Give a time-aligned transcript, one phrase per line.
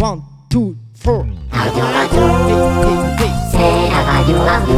[0.00, 1.26] One, two, four.
[1.50, 2.20] Radio, radio,
[3.50, 4.76] c'est la radio, radio.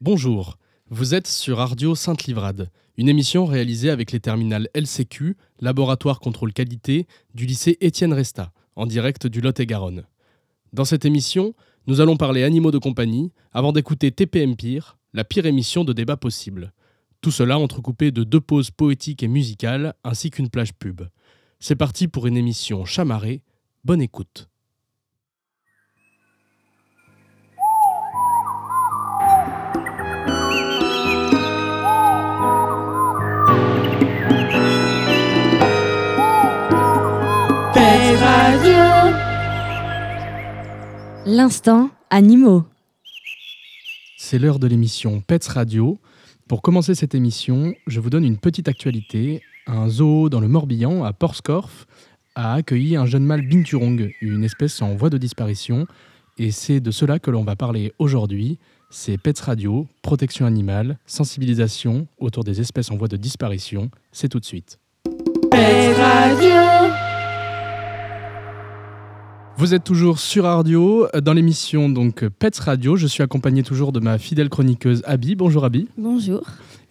[0.00, 0.56] Bonjour,
[0.88, 7.06] vous êtes sur Radio Sainte-Livrade, une émission réalisée avec les terminales LCQ, Laboratoire Contrôle Qualité,
[7.34, 10.06] du lycée Étienne Resta, en direct du Lot-et-Garonne.
[10.72, 11.52] Dans cette émission,
[11.86, 16.16] nous allons parler animaux de compagnie avant d'écouter TPM Pire, la pire émission de débat
[16.16, 16.72] possible.
[17.26, 21.02] Tout cela entrecoupé de deux pauses poétiques et musicales ainsi qu'une plage pub.
[21.58, 23.42] C'est parti pour une émission chamarrée.
[23.82, 24.48] Bonne écoute.
[41.26, 42.64] L'instant animaux.
[44.16, 45.98] C'est l'heure de l'émission Pets Radio.
[46.48, 49.42] Pour commencer cette émission, je vous donne une petite actualité.
[49.66, 51.88] Un zoo dans le Morbihan, à Porscorf,
[52.36, 55.88] a accueilli un jeune mâle binturong, une espèce en voie de disparition.
[56.38, 58.60] Et c'est de cela que l'on va parler aujourd'hui.
[58.90, 63.90] C'est Pets Radio, protection animale, sensibilisation autour des espèces en voie de disparition.
[64.12, 64.78] C'est tout de suite.
[69.58, 72.96] Vous êtes toujours sur Radio, dans l'émission donc Pets Radio.
[72.96, 75.34] Je suis accompagné toujours de ma fidèle chroniqueuse Abby.
[75.34, 75.88] Bonjour Abby.
[75.96, 76.42] Bonjour.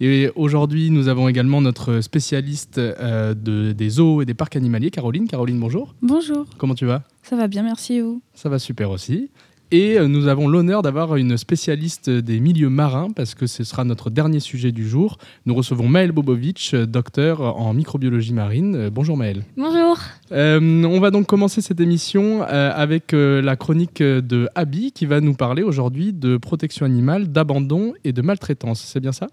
[0.02, 4.90] Et aujourd'hui, nous avons également notre spécialiste euh, de, des zoos et des parcs animaliers,
[4.90, 5.28] Caroline.
[5.28, 5.94] Caroline, bonjour.
[6.02, 7.04] Bonjour, Comment tu vas?
[7.22, 8.22] Ça va bien, merci et vous?
[8.34, 9.30] Ça va super aussi.
[9.72, 13.84] Et euh, nous avons l'honneur d'avoir une spécialiste des milieux marins parce que ce sera
[13.84, 15.18] notre dernier sujet du jour.
[15.46, 18.76] Nous recevons Maël Bobovic, docteur en microbiologie marine.
[18.76, 19.44] Euh, bonjour Maël.
[19.58, 19.98] Bonjour.
[20.32, 25.06] Euh, on va donc commencer cette émission euh, avec euh, la chronique de Abby qui
[25.06, 28.82] va nous parler aujourd'hui de protection animale, d'abandon et de maltraitance.
[28.82, 29.28] C'est bien ça?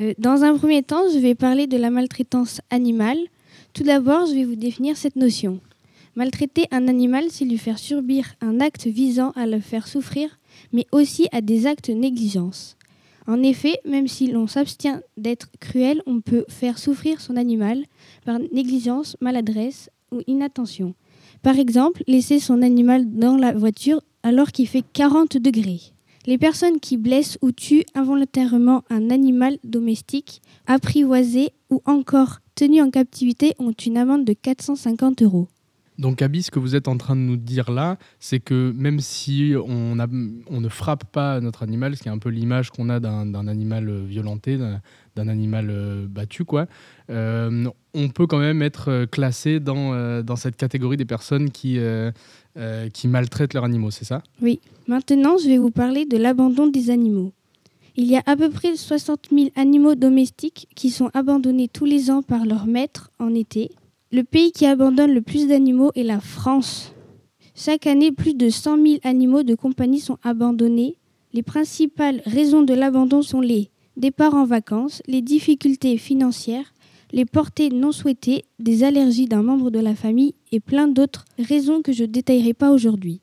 [0.00, 3.18] Euh, dans un premier temps, je vais parler de la maltraitance animale.
[3.72, 5.60] Tout d'abord, je vais vous définir cette notion.
[6.16, 10.40] Maltraiter un animal, c'est lui faire subir un acte visant à le faire souffrir,
[10.72, 12.78] mais aussi à des actes négligence.
[13.26, 17.84] En effet, même si l'on s'abstient d'être cruel, on peut faire souffrir son animal
[18.24, 20.94] par négligence, maladresse ou inattention.
[21.42, 25.80] Par exemple, laisser son animal dans la voiture alors qu'il fait 40 degrés.
[26.24, 32.90] Les personnes qui blessent ou tuent involontairement un animal domestique, apprivoisé ou encore tenu en
[32.90, 35.48] captivité ont une amende de 450 euros.
[35.98, 39.00] Donc Abby, ce que vous êtes en train de nous dire là, c'est que même
[39.00, 43.00] si on, ne frappe pas notre animal, ce qui est un peu l'image qu'on a
[43.00, 44.80] d'un animal euh, violenté, d'un-
[45.16, 46.66] animal euh, battu, quoi,
[47.08, 47.64] euh,
[47.94, 51.78] on peut quand même être classé dans, cette catégorie des personnes qui,
[53.04, 54.22] maltraitent leurs animaux, c'est ça?
[54.86, 57.32] Maintenant, je vais vous parler de l'abandon des animaux.
[57.96, 62.10] Il y a à peu près 60 000 animaux domestiques qui sont abandonnés tous les
[62.10, 63.70] ans par leur maître en été.
[64.12, 66.92] Le pays qui abandonne le plus d'animaux est la France.
[67.56, 70.96] Chaque année, plus de 100 000 animaux de compagnie sont abandonnés.
[71.32, 76.72] Les principales raisons de l'abandon sont les départs en vacances, les difficultés financières,
[77.10, 81.82] les portées non souhaitées, des allergies d'un membre de la famille et plein d'autres raisons
[81.82, 83.20] que je ne détaillerai pas aujourd'hui.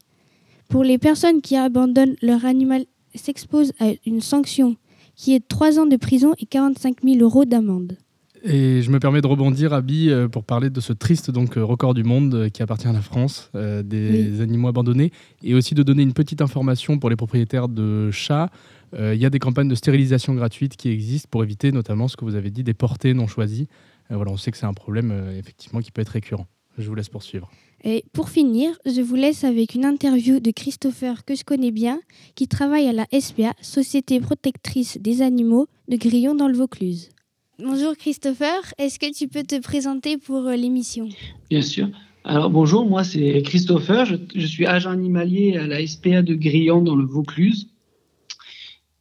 [0.67, 4.75] Pour les personnes qui abandonnent leur animal s'exposent à une sanction
[5.15, 7.97] qui est de 3 ans de prison et 45 000 euros d'amende.
[8.45, 11.63] Et je me permets de rebondir, Abby, euh, pour parler de ce triste donc, euh,
[11.63, 15.11] record du monde euh, qui appartient à la France, euh, des animaux abandonnés,
[15.43, 18.49] et aussi de donner une petite information pour les propriétaires de chats.
[18.95, 22.17] Euh, Il y a des campagnes de stérilisation gratuites qui existent pour éviter notamment ce
[22.17, 23.69] que vous avez dit, des portées non choisies.
[24.11, 26.47] Euh, voilà, on sait que c'est un problème effectivement qui peut être récurrent.
[26.77, 27.49] Je vous laisse poursuivre.
[27.85, 32.01] Et pour finir, je vous laisse avec une interview de Christopher que je connais bien,
[32.35, 37.09] qui travaille à la SPA, Société protectrice des animaux de Grillon dans le Vaucluse.
[37.59, 41.07] Bonjour Christopher, est-ce que tu peux te présenter pour euh, l'émission?
[41.51, 41.87] Bien sûr.
[42.23, 46.95] Alors bonjour, moi c'est Christopher, je, suis agent animalier à la SPA de Grillon dans
[46.95, 47.69] le Vaucluse.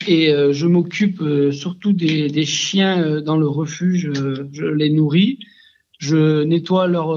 [0.07, 4.13] Et euh, je m'occupe euh, surtout des, chiens dans le refuge,
[4.53, 5.39] je les nourris,
[5.97, 7.15] je nettoie leur,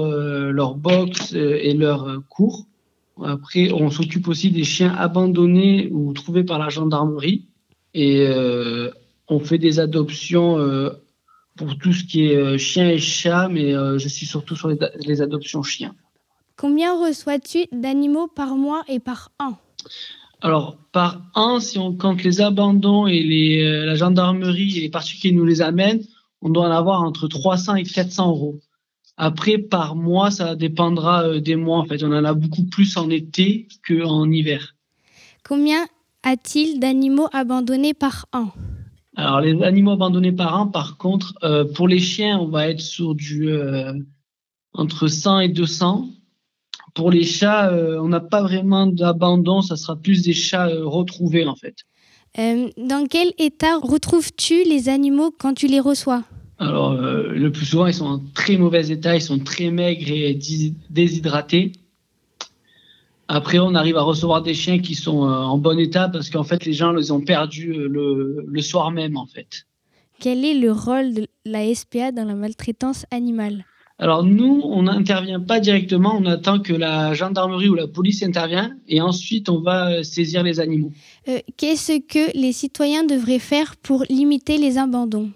[0.52, 2.64] leur box et leur cours.
[3.22, 7.44] Après, on s'occupe aussi des chiens abandonnés ou trouvés par la gendarmerie.
[7.92, 8.26] Et
[9.28, 10.58] on fait des adoptions
[11.56, 14.68] pour tout ce qui est euh, chien et chat, mais euh, je suis surtout sur
[14.68, 15.94] les, les adoptions chiens.
[16.56, 19.58] Combien reçois-tu d'animaux par mois et par an?
[20.40, 24.88] Alors, par an, si on compte les abandons et les, euh, la gendarmerie et les
[24.88, 26.02] particuliers nous les amènent,
[26.42, 28.60] on doit en avoir entre 300 et 400 euros.
[29.16, 31.78] Après, par mois, ça dépendra euh, des mois.
[31.78, 34.74] En fait, on en a beaucoup plus en été qu'en hiver.
[35.46, 35.86] Combien
[36.22, 38.50] a-t-il d'animaux abandonnés par an?
[39.16, 42.82] Alors, les animaux abandonnés par an, par contre, euh, pour les chiens, on va être
[42.82, 43.94] sur du euh,
[44.74, 46.10] entre 100 et 200.
[46.94, 51.46] Pour les chats, euh, on n'a pas vraiment d'abandon, ça sera plus des chats retrouvés
[51.46, 51.76] en fait.
[52.36, 56.22] Dans quel état retrouves-tu les animaux quand tu les reçois?
[56.58, 60.38] Alors, le plus souvent, ils sont en très mauvais état, ils sont très maigres et
[60.90, 61.72] déshydratés.
[63.28, 66.44] Après, on arrive à recevoir des chiens qui sont euh, en bon état parce qu'en
[66.44, 69.66] fait, les gens les ont perdus euh, le, le soir même en fait.
[70.20, 73.64] Quel est le rôle de la SPA dans la maltraitance animale?
[73.98, 78.78] Alors nous, on n'intervient pas directement, on attend que la gendarmerie ou la police intervienne
[78.88, 80.92] et ensuite on va euh, saisir les animaux.
[81.28, 85.30] Euh, Qu'est-ce que les citoyens devraient faire pour limiter les abandons?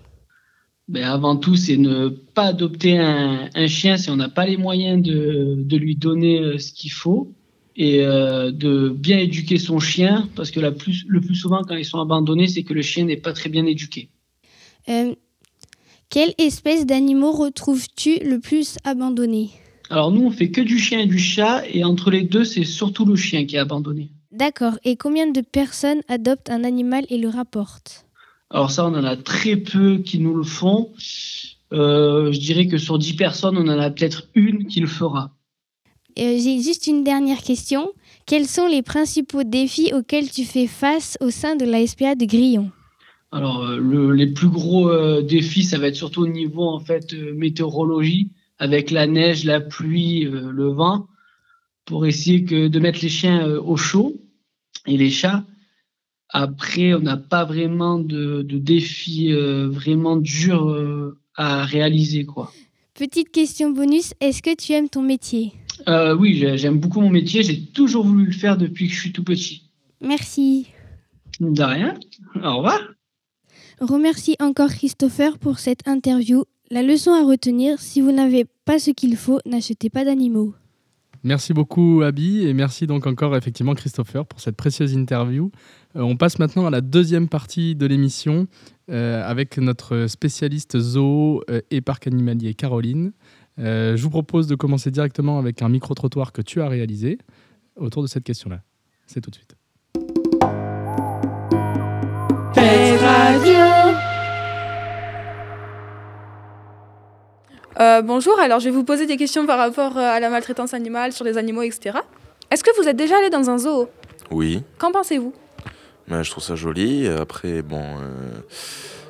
[0.88, 4.56] Ben, avant tout, c'est ne pas adopter un, un chien si on n'a pas les
[4.56, 7.32] moyens de, de lui donner ce qu'il faut
[7.80, 11.76] et euh, de bien éduquer son chien parce que la plus, le plus souvent quand
[11.76, 14.10] ils sont abandonnés, c'est que le chien n'est pas très bien éduqué.
[14.90, 15.14] Euh,
[16.10, 19.48] Quelle espèce d'animaux retrouves-tu le plus abandonnés?
[19.88, 22.64] Alors nous, on fait que du chien et du chat et entre les deux, c'est
[22.64, 24.10] surtout le chien qui est abandonné.
[24.30, 24.78] D'accord.
[24.84, 28.04] Et combien de personnes adoptent un animal et le rapportent?
[28.50, 30.92] Alors ça, on en a très peu qui nous le font.
[31.72, 35.32] Euh, je dirais que sur 10 personnes, on en a peut-être une qui le fera.
[36.18, 37.92] Euh, J'ai juste une dernière question.
[38.26, 42.24] Quels sont les principaux défis auxquels tu fais face au sein de la SPA de
[42.24, 42.70] Grillon?
[43.32, 46.80] Alors, euh, le- les plus gros euh, défis, ça va être surtout au niveau en
[46.80, 51.06] fait météorologie, avec la neige, la pluie, le vent,
[51.86, 54.14] pour essayer de mettre les chiens au chaud
[54.86, 55.44] et les chats.
[56.28, 62.52] Après, on n'a pas vraiment de, de défis vraiment durs à réaliser, quoi.
[63.00, 65.54] Petite question bonus, est-ce que tu aimes ton métier
[65.88, 67.42] Euh, oui, j'ai- j'aime beaucoup mon métier.
[67.42, 69.70] J'ai toujours voulu le faire depuis que je suis tout petit.
[70.02, 70.66] Merci.
[71.40, 71.98] De rien.
[72.44, 72.78] Au revoir.
[73.80, 76.44] Remercie encore Christopher pour cette interview.
[76.70, 80.52] La leçon à retenir, si vous n'avez pas ce qu'il faut, n'achetez pas d'animaux.
[81.22, 85.50] Merci beaucoup Abby et merci donc encore effectivement Christopher pour cette précieuse interview.
[85.96, 88.46] Euh, on passe maintenant à la deuxième partie de l'émission
[88.90, 93.12] euh, avec notre spécialiste zoo euh, et parc animalier Caroline.
[93.58, 97.18] Euh, je vous propose de commencer directement avec un micro-trottoir que tu as réalisé
[97.76, 98.60] autour de cette question-là.
[99.06, 99.56] C'est tout de suite.
[107.80, 111.12] Euh, bonjour, alors je vais vous poser des questions par rapport à la maltraitance animale,
[111.12, 111.98] sur les animaux, etc.
[112.50, 113.88] Est-ce que vous êtes déjà allé dans un zoo?
[114.30, 115.32] Oui, Qu'en pensez-vous?
[116.10, 117.08] Mais je trouve ça joli.
[117.08, 118.40] Après, bon, euh,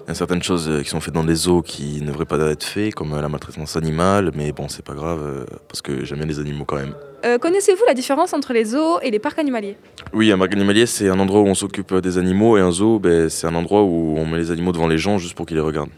[0.07, 2.25] il y a certaines choses euh, qui sont faites dans les zoos qui ne devraient
[2.25, 5.83] pas être faites, comme euh, la maltraitance animale, mais bon, c'est pas grave, euh, parce
[5.83, 6.95] que j'aime bien les animaux quand même.
[7.25, 9.77] Euh, Connaissez-vous la différence entre les zoos et les parcs animaliers?
[10.13, 12.99] Oui, un parc animalier, c'est un endroit où on s'occupe des animaux, et un zoo,
[12.99, 15.57] ben, c'est un endroit où on met les animaux devant les gens juste pour qu'ils
[15.57, 15.91] les regardent.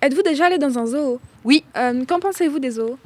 [0.00, 1.18] Êtes-vous déjà allé dans un zoo?
[1.44, 1.64] Oui.
[1.76, 2.96] Euh, Qu'en pensez-vous des zoos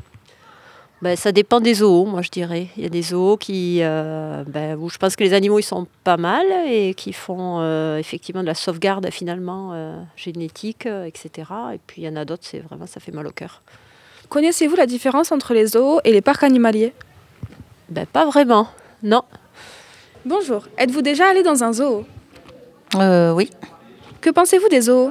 [1.02, 2.68] Ben, ça dépend des zoos, moi je dirais.
[2.76, 5.64] Il y a des zoos qui, euh, ben, où je pense que les animaux ils
[5.64, 11.50] sont pas mal et qui font euh, effectivement de la sauvegarde finalement euh, génétique, etc.
[11.74, 13.62] Et puis il y en a d'autres, c'est vraiment ça fait mal au cœur.
[14.28, 16.92] Connaissez-vous la différence entre les zoos et les parcs animaliers?
[17.88, 18.68] Ben pas vraiment,
[19.02, 19.24] non.
[20.24, 22.04] Bonjour, êtes-vous déjà allé dans un zoo?
[22.94, 23.50] Euh, oui,
[24.20, 25.10] Que pensez-vous des zoos?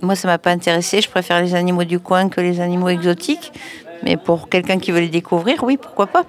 [0.00, 1.00] Moi ça m'a pas intéressé.
[1.00, 3.50] Je préfère les animaux du coin que les animaux exotiques.
[4.02, 6.24] Mais pour quelqu'un qui veut les découvrir, oui, pourquoi pas.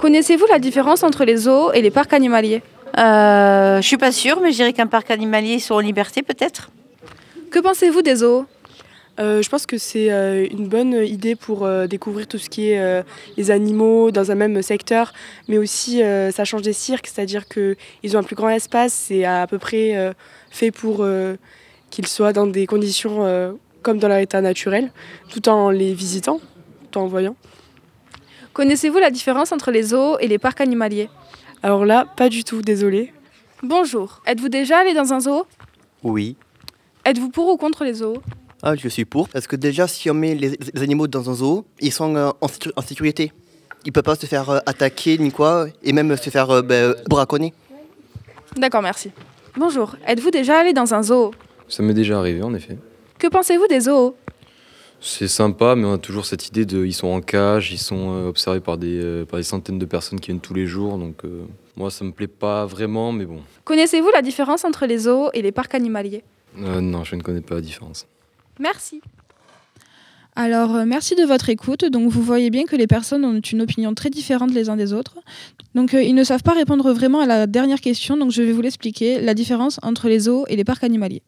[0.00, 2.62] Connaissez-vous la différence entre les zoos et les parcs animaliers?
[2.98, 6.22] Euh, je suis pas sûre, mais je dirais qu'un parc animalier ils sont en liberté
[6.22, 6.70] peut-être.
[7.50, 8.46] Que pensez-vous des zoos?
[9.20, 12.70] Euh, je pense que c'est euh, une bonne idée pour euh, découvrir tout ce qui
[12.70, 13.02] est euh,
[13.36, 15.12] les animaux dans un même secteur,
[15.46, 19.24] mais aussi euh, ça change des cirques, c'est-à-dire qu'ils ont un plus grand espace, c'est
[19.24, 20.12] à, peu près euh,
[20.50, 21.36] fait pour euh,
[21.90, 24.90] qu'ils soient dans des conditions euh, comme dans leur état naturel,
[25.30, 26.40] tout en les visitant,
[26.94, 27.36] tout en voyant.
[28.52, 31.10] Connaissez-vous la différence entre les zoos et les parcs animaliers?
[31.62, 33.12] Alors là, pas du tout, désolé.
[33.62, 35.46] Bonjour, êtes-vous déjà allé dans un zoo?
[36.02, 36.36] Oui.
[37.04, 38.18] Êtes-vous pour ou contre les zoos?
[38.62, 39.28] Ah, je suis pour.
[39.28, 42.30] Parce que déjà, si on met les, les animaux dans un zoo, ils sont euh,
[42.40, 43.32] en sécurité.
[43.84, 46.62] Ils ne peuvent pas se faire euh, attaquer ni quoi, et même se faire euh,
[46.62, 47.52] ben, braconner.
[48.56, 49.10] D'accord, merci.
[49.56, 51.32] Bonjour, êtes-vous déjà allé dans un zoo?
[51.68, 52.78] Ça m'est déjà arrivé en effet.
[53.18, 54.14] Que pensez-vous des zoos?
[55.06, 56.86] C'est sympa, mais on a toujours cette idée de.
[56.86, 59.84] Ils sont en cage, ils sont euh, observés par des, euh, par des centaines de
[59.84, 60.96] personnes qui viennent tous les jours.
[60.96, 61.44] Donc, euh,
[61.76, 63.40] moi, ça me plaît pas vraiment, mais bon.
[63.64, 66.24] Connaissez-vous la différence entre les zoos et les parcs animaliers?
[66.58, 68.06] Euh, non, je ne connais pas la différence.
[68.58, 69.02] Merci.
[70.36, 71.84] Alors, euh, merci de votre écoute.
[71.84, 74.92] Donc, vous voyez bien que les personnes ont une opinion très différente les uns des
[74.92, 75.16] autres.
[75.76, 78.16] Donc, euh, ils ne savent pas répondre vraiment à la dernière question.
[78.16, 81.22] Donc, je vais vous l'expliquer la différence entre les zoos et les parcs animaliers.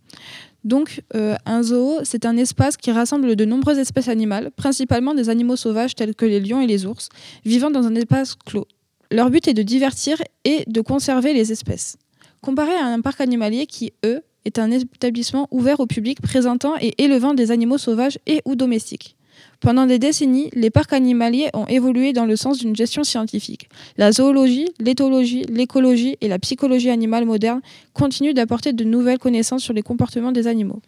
[0.64, 5.28] Donc, euh, un zoo, c'est un espace qui rassemble de nombreuses espèces animales, principalement des
[5.28, 7.08] animaux sauvages tels que les lions et les ours,
[7.44, 8.66] vivant dans un espace clos.
[9.10, 11.96] Leur but est de divertir et de conserver les espèces.
[12.40, 16.94] Comparé à un parc animalier qui, eux, est un établissement ouvert au public présentant et
[17.02, 19.15] élevant des animaux sauvages et ou domestiques.
[19.60, 23.68] Pendant des décennies, les parcs animaliers ont évolué dans le sens d'une gestion scientifique.
[23.96, 27.60] La zoologie, l'éthologie, l'écologie et la psychologie animale moderne
[27.94, 30.82] continuent d'apporter de nouvelles connaissances sur les comportements des animaux.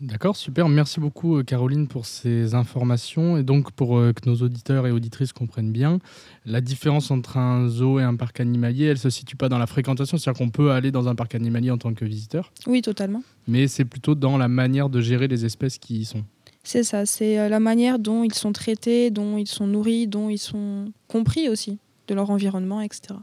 [0.00, 0.68] D'accord, super.
[0.68, 3.36] Merci beaucoup, euh, Caroline, pour ces informations.
[3.36, 5.98] Et donc, pour euh, que nos auditeurs et auditrices comprennent bien,
[6.46, 9.58] la différence entre un zoo et un parc animalier, elle ne se situe pas dans
[9.58, 10.16] la fréquentation.
[10.16, 12.52] C'est-à-dire qu'on peut aller dans un parc animalier en tant que visiteur.
[12.68, 13.24] Oui, totalement.
[13.48, 16.22] Mais c'est plutôt dans la manière de gérer les espèces qui y sont.
[16.68, 20.28] C'est ça, c'est euh, la manière dont ils sont traités, dont ils sont nourris, dont
[20.28, 23.14] ils sont compris aussi de leur environnement, etc.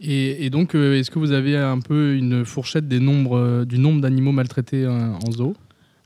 [0.00, 4.00] Et, et donc, est-ce que vous avez un peu une fourchette des nombres, du nombre
[4.00, 5.54] d'animaux maltraités en zoo?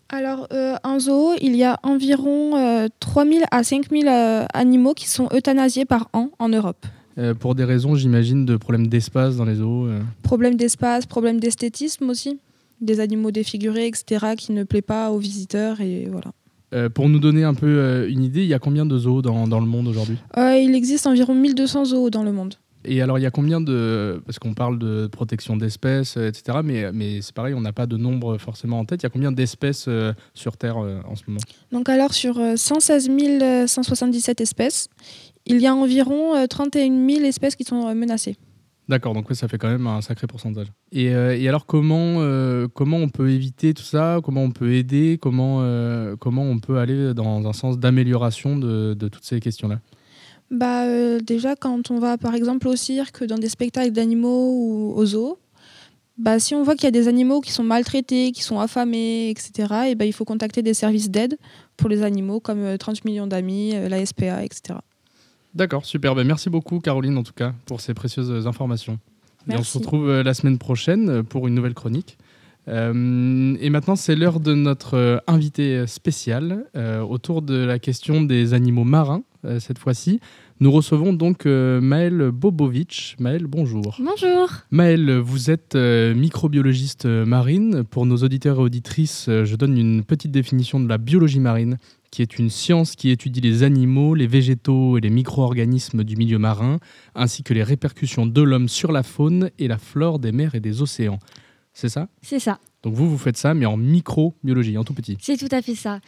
[0.08, 5.08] Alors, euh, en zoo, il y a environ euh, 3000 à 5000 euh, animaux qui
[5.08, 6.86] sont euthanasiés par an en Europe.
[7.16, 9.88] Euh, pour des raisons, j'imagine, de problèmes d'espace dans les zoos
[10.22, 12.38] Problèmes d'espace, problèmes d'esthétisme aussi.
[12.80, 15.80] Des animaux défigurés, etc., qui ne plaisent pas aux visiteurs.
[15.80, 16.32] Et voilà.
[16.94, 19.60] Pour nous donner un peu une idée, il y a combien de zoos dans, dans
[19.60, 20.16] le monde aujourd'hui?
[20.36, 22.54] Il existe environ 1200 zoos dans le monde.
[22.84, 24.22] Et alors, il y a combien de.
[24.26, 26.58] Parce qu'on parle de protection d'espèces, etc.
[26.62, 29.02] Mais, mais c'est pareil, on n'a pas de nombre forcément en tête.
[29.02, 31.40] Il y a combien d'espèces euh, sur Terre euh, en ce moment?
[31.72, 33.10] Donc, alors, sur 116
[33.66, 34.88] 177 espèces,
[35.46, 38.36] il y a environ 31 000 espèces qui sont menacées.
[38.88, 40.66] D'accord, donc ça fait quand même un sacré pourcentage.
[40.92, 42.16] Et, euh, alors, comment,
[42.74, 44.20] comment on peut éviter tout ça?
[44.22, 45.18] Comment on peut aider?
[45.20, 45.64] Comment,
[46.18, 49.80] comment on peut aller dans un sens d'amélioration de, toutes ces questions-là?
[50.50, 54.92] Bah, euh, Déjà, quand on va par exemple au cirque, dans des spectacles d'animaux ou
[54.94, 55.38] aux zoos,
[56.16, 59.30] bah, si on voit qu'il y a des animaux qui sont maltraités, qui sont affamés,
[59.30, 61.36] etc., et bah, il faut contacter des services d'aide
[61.76, 64.78] pour les animaux comme 30 euh, millions d'amis, euh, la SPA, etc.
[65.54, 66.14] D'accord, super.
[66.14, 68.98] Bah, merci beaucoup Caroline en tout cas pour ces précieuses informations.
[69.50, 72.16] Et on se retrouve la semaine prochaine pour une nouvelle chronique.
[72.66, 76.64] Euh, et maintenant, c'est l'heure de notre invité spécial
[77.06, 79.22] autour de la question des animaux marins
[79.58, 80.20] cette fois-ci.
[80.60, 83.16] Nous recevons donc euh, Maëlle Bobovic.
[83.18, 83.96] Maëlle, bonjour.
[83.98, 84.48] Bonjour.
[84.70, 87.82] Maëlle, vous êtes euh, microbiologiste marine.
[87.82, 91.76] Pour nos auditeurs et auditrices, euh, je donne une petite définition de la biologie marine,
[92.12, 96.38] qui est une science qui étudie les animaux, les végétaux et les micro-organismes du milieu
[96.38, 96.78] marin,
[97.16, 100.60] ainsi que les répercussions de l'homme sur la faune et la flore des mers et
[100.60, 101.18] des océans.
[101.72, 102.06] C'est ça?
[102.22, 102.60] C'est ça.
[102.84, 105.18] Donc vous, vous faites ça, mais en microbiologie, en tout petit.
[105.20, 105.98] C'est tout à fait ça.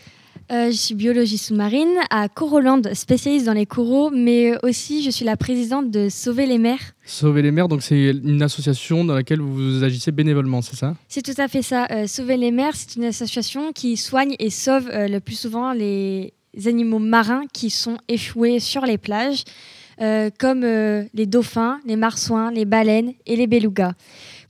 [0.52, 5.24] Euh, je suis biologie sous-marine à Coroland, spécialiste dans les coraux, mais aussi je suis
[5.24, 6.78] la présidente de Sauver les mers.
[7.04, 10.94] Sauver les mers, donc c'est une association dans laquelle vous agissez bénévolement, c'est ça?
[11.08, 11.88] C'est tout à fait ça.
[11.90, 15.72] Euh, Sauver les mers, c'est une association qui soigne et sauve euh, le plus souvent
[15.72, 16.32] les
[16.64, 19.42] animaux marins qui sont échoués sur les plages,
[20.38, 23.92] comme les dauphins, les marsouins, les baleines et les belugas,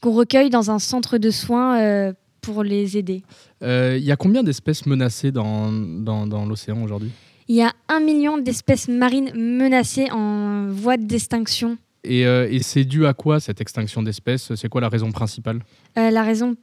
[0.01, 2.13] qu'on recueille dans un centre de soins
[2.47, 3.23] pour les aider.
[3.61, 7.11] Il euh, y a combien d'espèces menacées dans, dans, dans l'océan aujourd'hui?
[7.49, 11.77] Il y a un million d'espèces marines menacées en voie d'extinction.
[12.05, 14.55] Et, euh, et c'est dû à quoi cette extinction d'espèces?
[14.55, 15.61] C'est quoi la raison principale?
[15.99, 16.55] Euh, La raison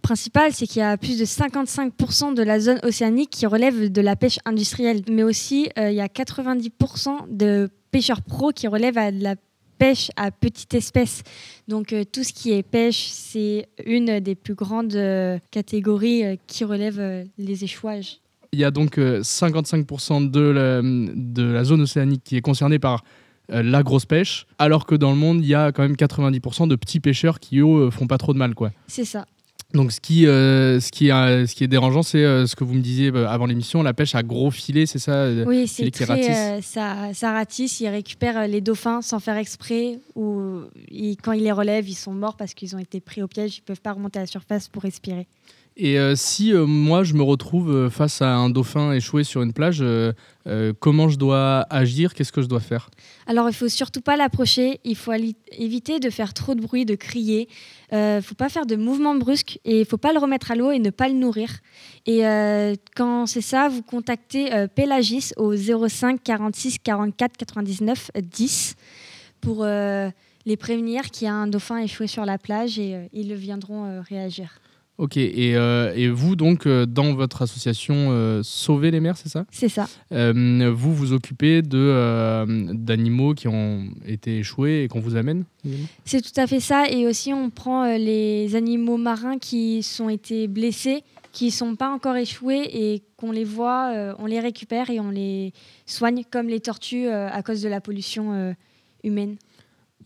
[0.00, 4.00] principale, c'est qu'il y a plus de 55% de la zone océanique qui relève de
[4.00, 9.12] la pêche industrielle, mais aussi il y a 90% de pêcheurs pros qui relèvent à
[9.12, 9.36] de la
[9.82, 11.24] pêche à petite espèce.
[11.66, 16.36] Donc euh, tout ce qui est pêche, c'est une des plus grandes euh, catégories euh,
[16.46, 18.20] qui relève les échouages.
[18.52, 23.02] Il y a donc 55% de la, de la zone océanique qui est concernée par
[23.48, 26.76] la grosse pêche, alors que dans le monde, il y a quand même 90% de
[26.76, 28.54] petits pêcheurs qui, eux, font pas trop de mal.
[28.54, 28.70] quoi.
[28.86, 29.26] C'est ça.
[29.74, 32.64] Donc ce qui, euh, ce qui, euh, ce qui est dérangeant, c'est euh, ce que
[32.64, 36.60] vous me disiez avant l'émission, la pêche à gros filets, c'est ça Oui, c'est très,
[36.60, 40.60] ça, ça ratisse, ils récupèrent les dauphins sans faire exprès, ou
[41.22, 43.62] quand ils les relèvent, ils sont morts parce qu'ils ont été pris au piège, ils
[43.62, 45.26] ne peuvent pas remonter à la surface pour respirer.
[45.76, 49.42] Et euh, si euh, moi je me retrouve euh, face à un dauphin échoué sur
[49.42, 49.82] une plage,
[50.80, 52.14] comment je dois agir?
[52.14, 52.90] Qu'est-ce que je dois faire?
[53.26, 55.12] Alors il faut surtout pas l'approcher, il faut
[55.52, 57.48] éviter de faire trop de bruit, de crier,
[57.92, 60.72] il faut pas faire de mouvements brusques et il faut pas le remettre à l'eau
[60.72, 61.60] et ne pas le nourrir.
[62.06, 62.22] Et
[62.96, 68.74] quand c'est ça, vous contactez Pélagis au 05 46 44 99 10
[69.40, 74.02] pour les prévenir qu'il y a un dauphin échoué sur la plage et ils viendront
[74.02, 74.58] réagir.
[75.02, 79.28] Ok, et, euh, et vous, donc, euh, dans votre association euh, Sauver les mers, c'est
[79.28, 79.46] ça?
[79.50, 79.88] C'est ça.
[80.12, 85.42] Euh, vous vous occupez d'animaux qui ont été échoués et qu'on vous amène
[86.04, 86.88] C'est tout à fait ça.
[86.88, 91.90] Et aussi, on prend les animaux marins qui sont été blessés, qui ne sont pas
[91.90, 95.52] encore échoués et qu'on les voit, on les récupère et on les
[95.84, 98.54] soigne, comme les tortues à cause de la pollution
[99.02, 99.34] humaine.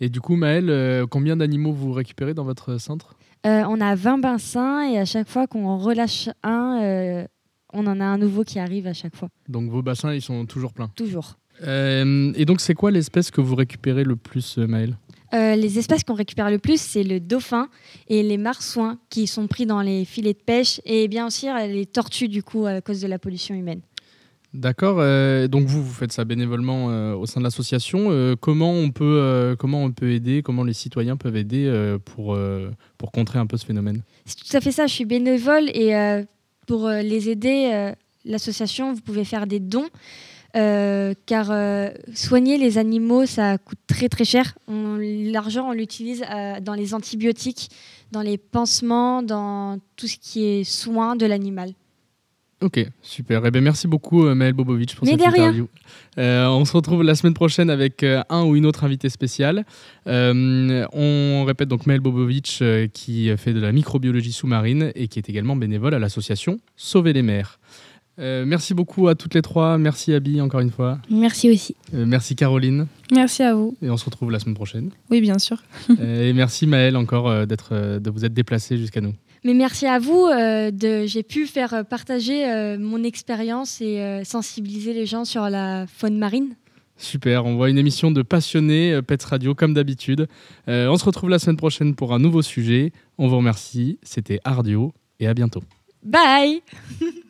[0.01, 3.15] Et du coup, Maëlle, combien d'animaux vous récupérez dans votre centre?
[3.47, 7.27] Euh, on a 20 bassins et à chaque fois qu'on en relâche un, euh,
[7.73, 9.29] on en a un nouveau qui arrive à chaque fois.
[9.49, 10.89] Donc vos bassins, ils sont toujours pleins.
[10.97, 11.37] Toujours.
[11.63, 14.97] Euh, et donc, c'est quoi l'espèce que vous récupérez le plus, Maëlle?
[15.33, 17.69] Les espèces qu'on récupère le plus, c'est le dauphin
[18.09, 21.85] et les marsouins qui sont pris dans les filets de pêche et bien aussi les
[21.85, 23.83] tortues du coup à cause de la pollution humaine.
[24.57, 24.97] D'accord.
[25.01, 28.07] euh, donc vous, vous faites ça bénévolement euh, au sein de l'association.
[28.11, 32.37] Euh, comment on peut, comment on peut aider Comment les citoyens peuvent aider pour
[32.99, 34.03] pour contrer un peu ce phénomène?
[34.25, 35.93] C'est tout à fait ça, je suis bénévole et
[36.67, 37.93] pour les aider,
[38.25, 39.89] l'association, vous pouvez faire des dons.
[40.55, 41.47] car
[42.15, 44.57] soigner les animaux, ça coûte très très cher.
[44.69, 46.25] L'argent, on l'utilise
[46.63, 47.69] dans les antibiotiques,
[48.13, 51.73] dans les pansements, dans tout ce qui est soin de l'animal.
[52.63, 53.45] Ok, super.
[53.45, 55.69] Eh ben, merci beaucoup, euh, Maëlle Bobovic, pour Mais cette interview.
[56.19, 59.67] Euh, on se retrouve la semaine prochaine avec euh, un ou une autre invité spéciale.
[60.07, 65.19] Euh, on répète donc Maëlle Bobovic, euh, qui fait de la microbiologie sous-marine et qui
[65.19, 67.59] est également bénévole à l'association Sauver les mers.
[68.19, 69.77] Merci beaucoup à toutes les trois.
[69.77, 70.99] Merci Abby, encore une fois.
[71.11, 71.77] Merci aussi.
[71.93, 72.87] Merci Caroline.
[73.13, 73.77] Merci à vous.
[73.83, 74.89] Et on se retrouve la semaine prochaine.
[75.11, 75.59] Oui, bien sûr.
[76.03, 79.13] Et merci Maëlle encore d'être, de vous être déplacée jusqu'à nous.
[79.47, 84.01] Mais merci à vous, euh, de, j'ai pu faire euh, partager euh, mon expérience et
[84.01, 86.57] euh, sensibiliser les gens sur la faune marine.
[86.97, 90.27] Super, on voit une émission de passionnés, Pets Radio, comme d'habitude.
[90.67, 92.91] On se retrouve la semaine prochaine pour un nouveau sujet.
[93.19, 94.01] On vous remercie.
[94.03, 95.63] C'était Ardio et à bientôt.
[96.03, 96.63] Bye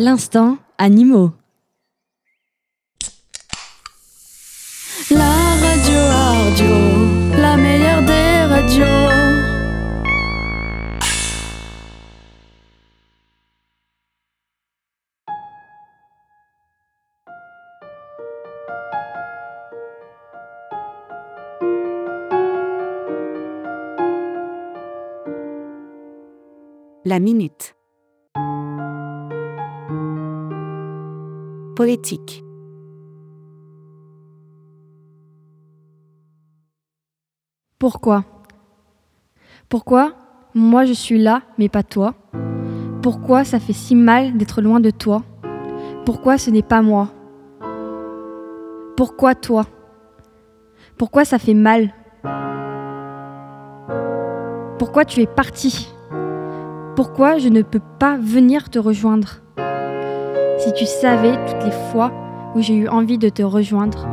[0.00, 1.32] L'instant animaux.
[5.10, 6.76] La radio Ardio,
[7.36, 8.84] la meilleure des radios.
[27.04, 27.77] La minute.
[37.78, 38.24] Pourquoi?
[39.68, 40.14] Pourquoi
[40.54, 42.14] moi je suis là mais pas toi?
[43.00, 45.22] Pourquoi ça fait si mal d'être loin de toi?
[46.04, 47.10] Pourquoi ce n'est pas moi?
[48.96, 49.64] Pourquoi toi?
[50.96, 51.94] Pourquoi ça fait mal?
[54.80, 55.94] Pourquoi tu es parti?
[56.96, 59.42] Pourquoi je ne peux pas venir te rejoindre?
[60.68, 62.12] Si tu savais toutes les fois
[62.54, 64.06] où j'ai eu envie de te rejoindre.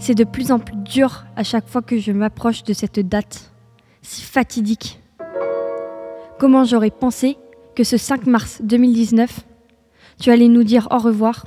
[0.00, 3.52] C'est de plus en plus dur à chaque fois que je m'approche de cette date,
[4.02, 5.00] si fatidique.
[6.40, 7.36] Comment j'aurais pensé
[7.76, 9.46] que ce 5 mars 2019,
[10.20, 11.46] tu allais nous dire au revoir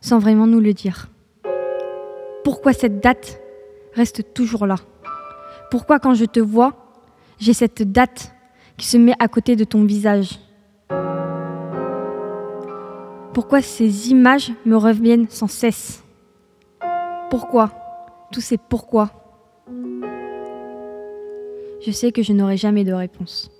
[0.00, 1.08] sans vraiment nous le dire?
[2.44, 3.40] Pourquoi cette date
[3.94, 4.76] reste toujours là?
[5.72, 6.94] Pourquoi quand je te vois,
[7.40, 8.32] j'ai cette date
[8.76, 10.38] qui se met à côté de ton visage?
[13.34, 16.04] Pourquoi ces images me reviennent sans cesse?
[17.30, 17.72] Pourquoi?
[18.30, 19.10] Tous ces pourquoi?
[21.84, 23.50] Je sais que je n'aurai jamais de réponse.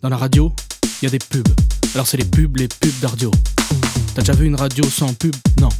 [0.00, 0.52] Dans la radio,
[1.02, 1.42] il y a des pubs.
[1.94, 3.32] Alors c'est les pubs, les pubs d'Ardio.
[4.14, 5.34] T'as déjà vu une radio sans pub?
[5.60, 5.70] Non.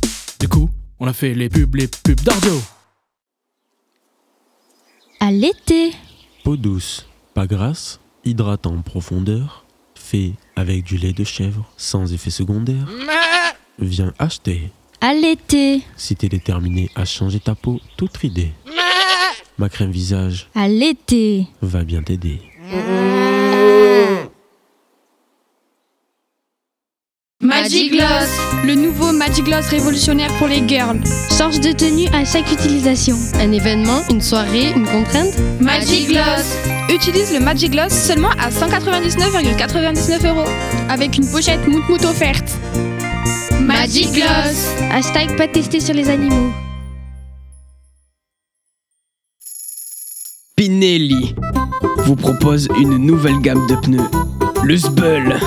[0.40, 2.60] Du coup, on a fait les pubs, les pubs d'Ardio.
[5.20, 5.92] À l'été.
[6.44, 12.30] Peau douce, pas grasse, hydratant en profondeur, fait avec du lait de chèvre, sans effet
[12.30, 12.86] secondaire.
[13.78, 14.70] Viens acheter.
[15.00, 15.82] À l'été.
[15.96, 18.52] Si t'es déterminé à changer ta peau, toute ridée.
[19.58, 21.46] Ma crème visage À l'été.
[21.62, 22.40] va bien t'aider.
[27.70, 30.98] Magic Gloss, le nouveau Magic Gloss révolutionnaire pour les girls.
[31.38, 33.16] Change de tenue à chaque utilisation.
[33.38, 35.38] Un événement, une soirée, une contrainte?
[35.60, 36.56] Magic Gloss
[36.92, 40.50] Utilise le Magic Gloss seulement à 199,99 euros.
[40.88, 42.58] avec une pochette mout mout offerte.
[43.60, 44.66] Magic Magic Gloss.
[44.90, 46.50] Hashtag pas testé sur les animaux.
[50.56, 51.36] Pinelli
[51.98, 54.10] vous propose une nouvelle gamme de pneus,
[54.64, 55.38] le Sbull.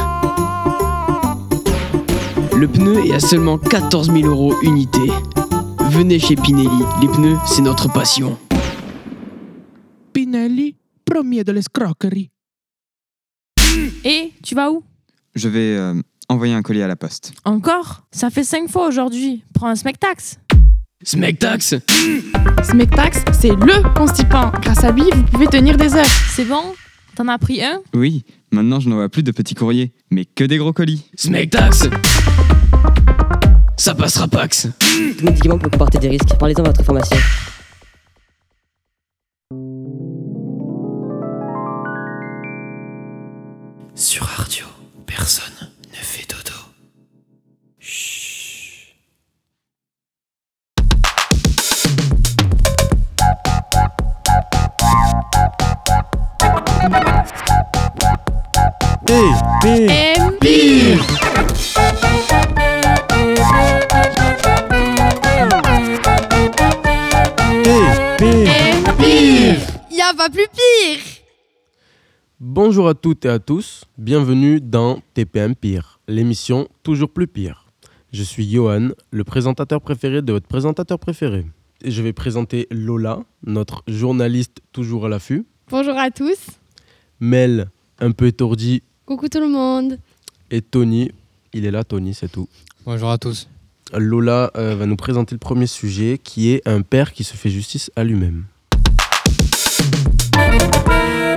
[2.64, 5.02] Le pneu est à seulement 14 000 euros unité.
[5.92, 6.70] Venez chez Pinelli,
[7.02, 8.38] les pneus, c'est notre passion.
[10.14, 12.32] Pinelli, premier de l'escroquerie.
[14.06, 14.82] Et tu vas où?
[15.36, 17.34] Je vais euh, envoyer un colis à la poste.
[17.44, 18.04] Encore?
[18.14, 19.44] Ça fait 5 fois aujourd'hui.
[19.54, 20.40] Prends un Smectax.
[21.04, 21.76] Smectax?
[22.64, 24.54] Smectax, c'est LE constipant.
[24.62, 26.06] Grâce à lui, vous pouvez tenir des heures.
[26.34, 26.64] C'est bon?
[27.18, 27.82] T'en as pris un?
[27.94, 28.24] Oui,
[28.54, 31.10] maintenant je n'envoie plus de petits courriers, mais que des gros colis.
[31.16, 31.90] Smectax?
[33.78, 36.36] Ça passera Pax Tout médicament peut comporter des risques.
[36.40, 37.18] Parlez-en à votre pharmacien.
[43.96, 44.66] Sur Radio,
[45.06, 46.58] personne ne fait dodo.
[47.80, 48.44] Chut.
[59.66, 59.90] Y
[61.76, 62.03] a
[70.24, 71.04] pas plus pire
[72.40, 77.66] Bonjour à toutes et à tous, bienvenue dans TPM Pire, l'émission toujours plus pire.
[78.14, 81.46] Je suis Johan, le présentateur préféré de votre présentateur préféré.
[81.84, 85.46] Et je vais présenter Lola, notre journaliste toujours à l'affût.
[85.70, 86.40] Bonjour à tous.
[87.20, 88.82] Mel, un peu étourdi.
[89.06, 90.00] Coucou tout le monde.
[90.52, 91.12] Et Tony,
[91.52, 92.48] il est là, Tony, c'est tout.
[92.86, 93.50] Bonjour à tous.
[93.94, 97.50] Lola euh, va nous présenter le premier sujet qui est un père qui se fait
[97.50, 98.46] justice à lui-même.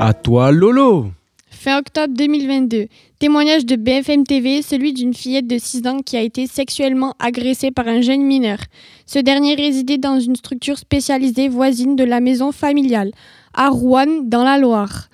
[0.06, 1.10] À toi, Lolo
[1.50, 2.86] Fin octobre 2022.
[3.18, 7.72] Témoignage de BFM TV, celui d'une fillette de 6 ans qui a été sexuellement agressée
[7.72, 8.58] par un jeune mineur.
[9.04, 13.10] Ce dernier résidait dans une structure spécialisée voisine de la maison familiale,
[13.52, 15.08] à Rouen, dans la Loire.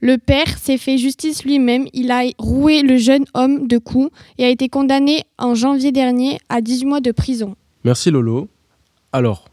[0.00, 1.88] Le père s'est fait justice lui-même.
[1.92, 6.38] Il a roué le jeune homme de coups et a été condamné en janvier dernier
[6.48, 7.56] à 18 mois de prison.
[7.82, 8.46] Merci Lolo.
[9.12, 9.46] Alors,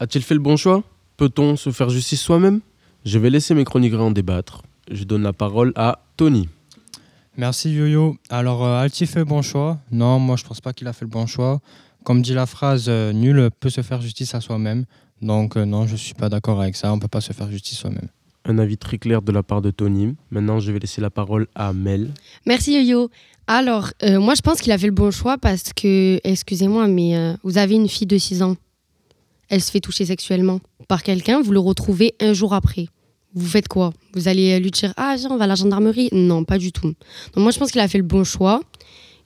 [0.00, 0.82] a-t-il fait le bon choix?
[1.16, 2.60] Peut-on se faire justice soi-même?
[3.04, 4.62] Je vais laisser mes chroniqueurs en débattre.
[4.90, 6.48] Je donne la parole à Tony.
[7.36, 8.16] Merci Yo-Yo.
[8.30, 11.04] Alors, euh, a-t-il fait le bon choix Non, moi je pense pas qu'il a fait
[11.04, 11.60] le bon choix.
[12.04, 14.84] Comme dit la phrase, euh, nul peut se faire justice à soi-même.
[15.20, 16.92] Donc euh, non, je suis pas d'accord avec ça.
[16.92, 18.08] On peut pas se faire justice soi-même.
[18.46, 20.14] Un avis très clair de la part de Tony.
[20.30, 22.12] Maintenant, je vais laisser la parole à Mel.
[22.46, 23.10] Merci Yo-Yo.
[23.46, 27.16] Alors, euh, moi je pense qu'il a fait le bon choix parce que, excusez-moi, mais
[27.16, 28.56] euh, vous avez une fille de 6 ans.
[29.50, 32.86] Elle se fait toucher sexuellement par quelqu'un, vous le retrouvez un jour après.
[33.34, 33.92] Vous faites quoi?
[34.14, 36.86] Vous allez lui dire Ah, viens, on va à la gendarmerie Non, pas du tout.
[37.34, 38.60] Donc, moi je pense qu'il a fait le bon choix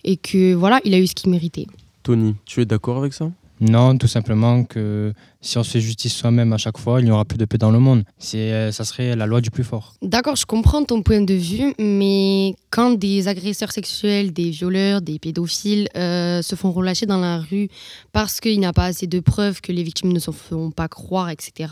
[0.04, 1.66] et que voilà, il a eu ce qu'il méritait.
[2.02, 3.30] Tony, tu es d'accord avec ça?
[3.60, 7.10] Non, tout simplement que si on se fait justice soi-même à chaque fois, il n'y
[7.10, 8.02] aura plus de paix dans le monde.
[8.18, 9.94] C'est, euh, ça serait la loi du plus fort.
[10.02, 15.18] D'accord, je comprends ton point de vue, mais quand des agresseurs sexuels, des violeurs, des
[15.18, 17.68] pédophiles euh, se font relâcher dans la rue
[18.12, 20.88] parce qu'il n'y a pas assez de preuves que les victimes ne se feront pas
[20.88, 21.68] croire, etc.,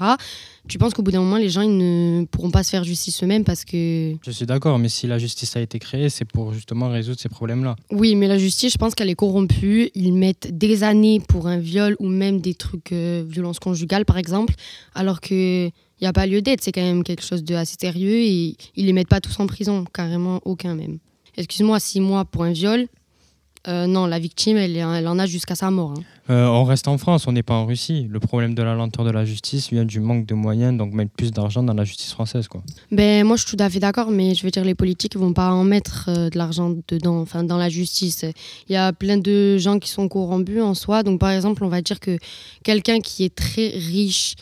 [0.69, 3.23] tu penses qu'au bout d'un moment, les gens ils ne pourront pas se faire justice
[3.23, 4.15] eux-mêmes parce que...
[4.25, 7.29] Je suis d'accord, mais si la justice a été créée, c'est pour justement résoudre ces
[7.29, 7.77] problèmes-là.
[7.93, 9.91] Oui, mais la justice, je pense qu'elle est corrompue.
[9.95, 14.17] Ils mettent des années pour un viol ou même des trucs euh, violence conjugale, par
[14.17, 14.55] exemple,
[14.95, 15.67] alors que
[15.99, 16.63] il n'y a pas lieu d'être.
[16.63, 19.47] C'est quand même quelque chose de assez sérieux et ils les mettent pas tous en
[19.47, 20.99] prison, carrément aucun même.
[21.37, 22.87] Excuse-moi, six mois pour un viol,
[23.69, 25.95] euh, non, la victime, elle, elle en a jusqu'à sa mort.
[25.97, 26.03] hein.
[26.29, 28.07] Euh, on reste en France, on n'est pas en Russie.
[28.11, 31.13] Le problème de la lenteur de la justice vient du manque de moyens, donc mettre
[31.13, 32.49] plus d'argent dans la justice française.
[32.49, 32.63] Quoi.
[32.91, 35.21] Ben, moi, je suis tout à fait d'accord, mais je veux dire, les politiques ne
[35.21, 38.25] vont pas en mettre euh, de l'argent dedans, enfin, dans la justice.
[38.69, 41.03] Il y a plein de gens qui sont corrompus en soi.
[41.03, 42.19] Donc, par exemple, on va dire que
[42.65, 44.35] quelqu'un qui est très riche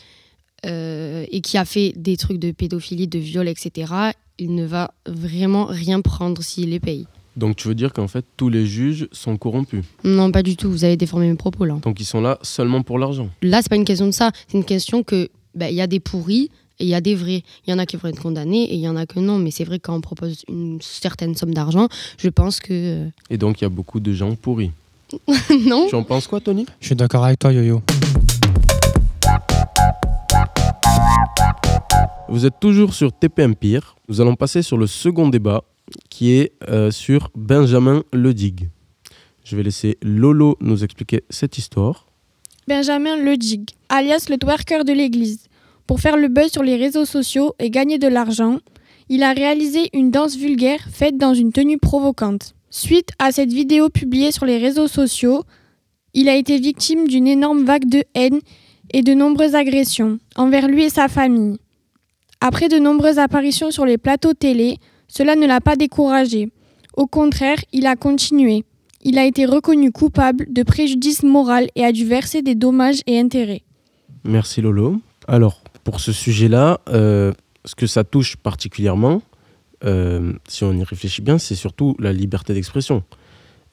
[0.67, 3.93] et qui a fait des trucs de pédophilie, de viol, etc.,
[4.39, 7.05] il ne va vraiment rien prendre s'il les paye.
[7.35, 9.83] Donc tu veux dire qu'en fait, tous les juges sont corrompus.
[10.03, 10.69] Non, pas du tout.
[10.69, 11.77] Vous avez déformé mes propos là.
[11.81, 13.29] Donc ils sont là seulement pour l'argent.
[13.41, 14.31] Là, c'est pas une question de ça.
[14.47, 17.15] C'est une question que ben, il y a des pourris et il y a des
[17.15, 17.43] vrais.
[17.67, 19.37] Il y en a qui vont être condamnés et il y en a que non.
[19.37, 23.37] Mais c'est vrai que quand on propose une certaine somme d'argent, je pense que Et
[23.37, 24.71] donc il y a beaucoup de gens pourris.
[25.65, 25.87] non.
[25.89, 26.65] Tu en penses quoi, Tony?
[26.79, 27.81] Je suis d'accord avec toi, Yo-Yo.
[32.29, 33.95] Vous êtes toujours sur TP Empire.
[34.09, 35.63] Nous allons passer sur le second débat
[36.09, 38.69] qui est euh, sur Benjamin Ledig.
[39.43, 42.07] Je vais laisser Lolo nous expliquer cette histoire.
[42.67, 45.47] Benjamin Ledig, alias le twerker de l'église.
[45.85, 48.59] Pour faire le buzz sur les réseaux sociaux et gagner de l'argent,
[49.07, 52.55] il a réalisé une danse vulgaire faite dans une tenue provocante.
[52.71, 55.43] Suite à cette vidéo publiée sur les réseaux sociaux,
[56.17, 58.39] Il a été victime d'une énorme vague de haine
[58.93, 61.57] et de nombreuses agressions envers lui et sa famille.
[62.39, 66.49] Après de nombreuses apparitions sur les plateaux télé, cela ne l'a pas découragé.
[66.95, 68.63] Au contraire, il a continué.
[69.03, 73.19] Il a été reconnu coupable de préjudice moral et a dû verser des dommages et
[73.19, 73.61] intérêts.
[74.23, 74.99] Merci Lolo.
[75.27, 77.31] Alors, pour ce sujet-là, euh,
[77.65, 79.21] ce que ça touche particulièrement,
[79.83, 83.03] euh, si on y réfléchit bien, c'est surtout la liberté d'expression.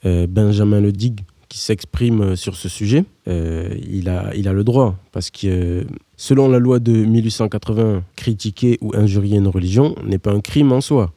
[0.05, 5.31] Euh, Benjamin Ledig, qui s'exprime sur ce sujet, il, a, il a le droit, parce
[5.31, 10.73] que selon la loi de 1880, critiquer ou injurier une religion n'est pas un crime
[10.73, 11.13] en soi.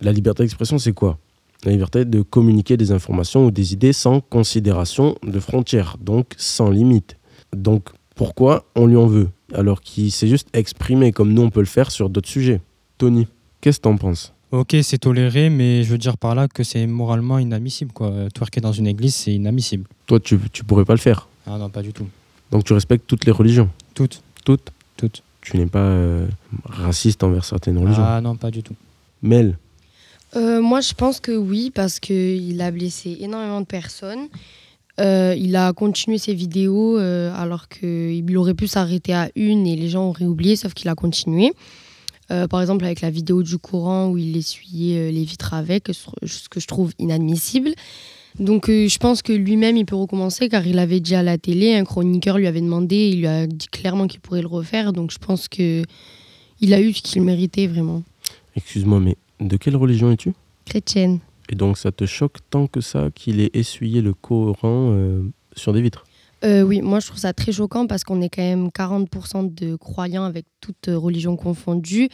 [0.00, 1.18] La liberté d'expression, c'est quoi?
[1.64, 6.70] La liberté de communiquer des informations ou des idées sans considération de frontières, donc sans
[6.70, 7.16] limite.
[7.56, 11.60] Donc pourquoi on lui en veut alors qu'il s'est juste exprimé comme nous on peut
[11.60, 12.60] le faire sur d'autres sujets?
[12.96, 13.26] Tony,
[13.60, 14.32] qu'est-ce que t'en penses?
[14.50, 17.92] Ok, c'est toléré, mais je veux dire par là que c'est moralement inadmissible.
[17.92, 18.28] Quoi.
[18.34, 19.84] Twerker dans une église, c'est inadmissible.
[20.06, 21.28] Toi, tu, tu pourrais pas le faire.
[21.46, 22.06] Ah non, pas du tout.
[22.50, 23.68] Donc tu respectes toutes les religions?
[23.94, 24.22] Toutes.
[24.44, 24.72] Toutes?
[24.96, 25.22] Toutes.
[25.40, 26.26] Tu n'es pas euh,
[26.64, 28.02] raciste envers certaines religions?
[28.04, 28.74] Ah non, pas du tout.
[29.22, 29.58] Mel,
[30.38, 34.28] Euh, moi, je pense que oui, parce qu'il a blessé énormément de personnes.
[35.00, 39.76] Euh, il a continué ses vidéos euh, alors qu'il aurait pu s'arrêter à une et
[39.76, 41.52] les gens auraient oublié, sauf qu'il a continué.
[42.50, 46.60] Par exemple, avec la vidéo du courant où il essuyait les vitres avec, ce que
[46.60, 47.70] je trouve inadmissible.
[48.38, 51.74] Donc, je pense que lui-même, il peut recommencer car il avait dit à la télé,
[51.74, 54.92] un chroniqueur lui avait demandé, il lui a dit clairement qu'il pourrait le refaire.
[54.92, 55.82] Donc, je pense que
[56.60, 58.02] il a eu ce qu'il méritait vraiment.
[58.54, 60.32] excuse-moi, mais de quelle religion es-tu?
[60.64, 61.20] Chrétienne.
[61.50, 65.22] Et donc ça te choque tant que ça qu'il ait essuyé le Coran euh,
[65.56, 66.04] sur des vitres?
[66.44, 69.76] Euh, oui, moi je trouve ça très choquant parce qu'on est quand même 40% de
[69.76, 72.08] croyants avec toutes religions confondues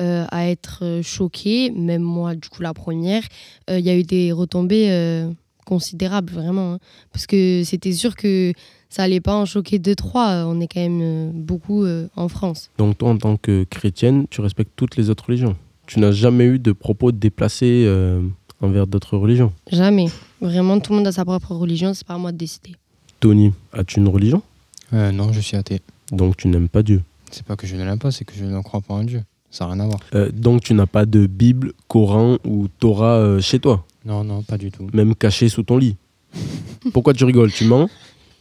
[0.00, 3.22] euh, à être euh, choqués, même moi du coup la première.
[3.68, 5.28] Euh, Il y a eu des retombées euh,
[5.66, 6.78] considérables vraiment, hein.
[7.12, 8.52] parce que c'était sûr que
[8.88, 10.44] ça allait pas en choquer deux trois.
[10.46, 12.70] On est quand même euh, beaucoup euh, en France.
[12.78, 15.56] Donc toi, en tant que chrétienne, tu respectes toutes les autres religions?
[15.88, 18.20] Tu n'as jamais eu de propos déplacés euh,
[18.60, 19.54] envers d'autres religions?
[19.72, 20.08] Jamais.
[20.38, 21.94] Vraiment, tout le monde a sa propre religion.
[21.94, 22.76] C'est pas à moi de décider.
[23.20, 24.42] Tony, as-tu une religion?
[24.92, 25.80] Euh, non, je suis athée.
[26.12, 27.02] Donc tu n'aimes pas Dieu?
[27.30, 29.22] C'est pas que je ne l'aime pas, c'est que je ne crois pas en Dieu.
[29.50, 30.00] Ça n'a rien à voir.
[30.14, 33.86] Euh, Donc tu n'as pas de Bible, Coran ou Torah euh, chez toi?
[34.04, 34.86] Non, non, pas du tout.
[34.92, 35.96] Même caché sous ton lit?
[36.92, 37.50] Pourquoi tu rigoles?
[37.50, 37.88] Tu mens?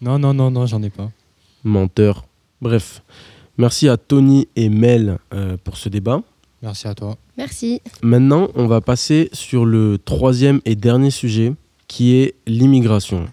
[0.01, 1.09] Non, non, non, non, j'en ai pas.
[1.63, 2.25] Menteur.
[2.61, 3.01] Bref.
[3.57, 6.21] Merci à Tony et Mel euh, pour ce débat.
[6.61, 7.17] Merci à toi.
[7.37, 7.81] Merci.
[8.01, 11.53] Maintenant, on va passer sur le troisième et dernier sujet,
[11.87, 13.27] qui est l'immigration.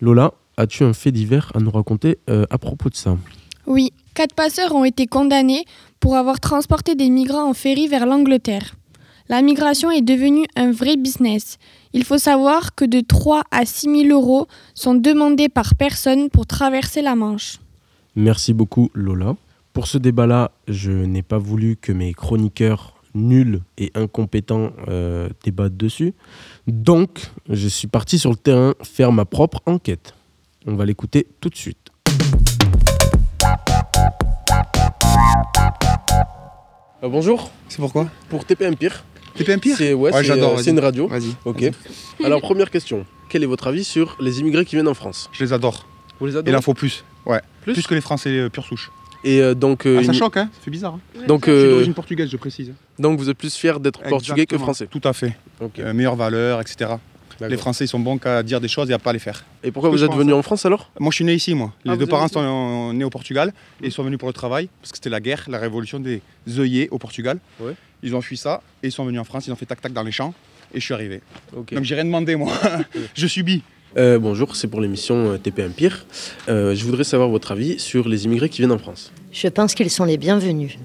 [0.00, 3.16] Lola, as-tu un fait divers à nous raconter euh, à propos de ça?
[3.66, 5.64] Oui, quatre passeurs ont été condamnés
[6.00, 8.74] pour avoir transporté des migrants en ferry vers l'Angleterre.
[9.28, 11.58] La migration est devenue un vrai business.
[11.92, 16.46] Il faut savoir que de 3 à 6 000 euros sont demandés par personne pour
[16.46, 17.58] traverser la Manche.
[18.16, 19.36] Merci beaucoup, Lola.
[19.72, 25.78] Pour ce débat-là, je n'ai pas voulu que mes chroniqueurs nuls et incompétents euh, débattent
[25.78, 26.12] dessus.
[26.66, 30.14] Donc, je suis parti sur le terrain faire ma propre enquête.
[30.66, 31.88] On va l'écouter tout de suite.
[37.02, 37.50] Euh, bonjour.
[37.70, 39.04] C'est pourquoi Pour TP Empire.
[39.34, 39.76] TP Empire?
[39.78, 41.08] C'est ouais, j'adore, euh, c'est une radio.
[41.08, 41.64] Vas-y, Ok.
[42.22, 43.06] Alors première question.
[43.30, 45.30] Quel est votre avis sur les immigrés qui viennent en France?
[45.32, 45.86] Je les adore.
[46.20, 46.54] Vous les adorez?
[46.54, 47.04] en faut plus.
[47.24, 47.40] Ouais.
[47.62, 47.72] Plus?
[47.72, 48.90] Plus, que les Français pure souche.
[49.24, 50.94] Et euh, donc euh, Ah, ça une- choque, hein Ça fait bizarre.
[50.94, 51.20] hein.
[51.28, 52.72] Donc, Je suis euh, d'origine portugaise, je précise.
[52.98, 54.86] donc vous êtes plus fier d'être portugais que français.
[54.90, 55.36] Tout à fait.
[55.60, 55.78] Ok.
[55.78, 56.90] Euh, meilleures valeurs, etc.
[57.48, 59.44] Les Français, ils sont bons qu'à dire des choses et à pas les faire.
[59.64, 60.36] Et pourquoi vous êtes venu hein.
[60.36, 60.92] en France alors?
[61.00, 61.72] Moi, je suis né ici, moi.
[61.84, 64.68] Les Ah, deux parents sont nés au Portugal et ils sont venus pour le travail
[64.80, 66.20] parce que c'était la guerre, la révolution des
[66.58, 67.38] œillets au Portugal.
[67.58, 67.72] Ouais.
[68.04, 69.46] Ils ont fui ça et ils sont venus en France.
[69.48, 70.34] Ils ont fait tac-tac dans les champs
[70.72, 71.20] et je suis arrivé.
[71.56, 71.74] Ok.
[71.74, 72.52] Donc, j'ai rien demandé, moi.
[73.14, 73.62] je subis.
[73.98, 76.06] Euh, bonjour, c'est pour l'émission euh, TP Empire.
[76.48, 79.12] Euh, je voudrais savoir votre avis sur les immigrés qui viennent en France.
[79.32, 80.78] Je pense qu'ils sont les bienvenus.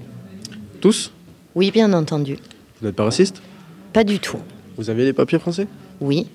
[0.80, 1.10] Tous?
[1.54, 2.36] Oui, bien entendu.
[2.80, 3.40] Vous n'êtes pas raciste?
[3.94, 4.38] Pas du tout.
[4.76, 5.66] Vous avez les papiers français?
[6.00, 6.26] Oui.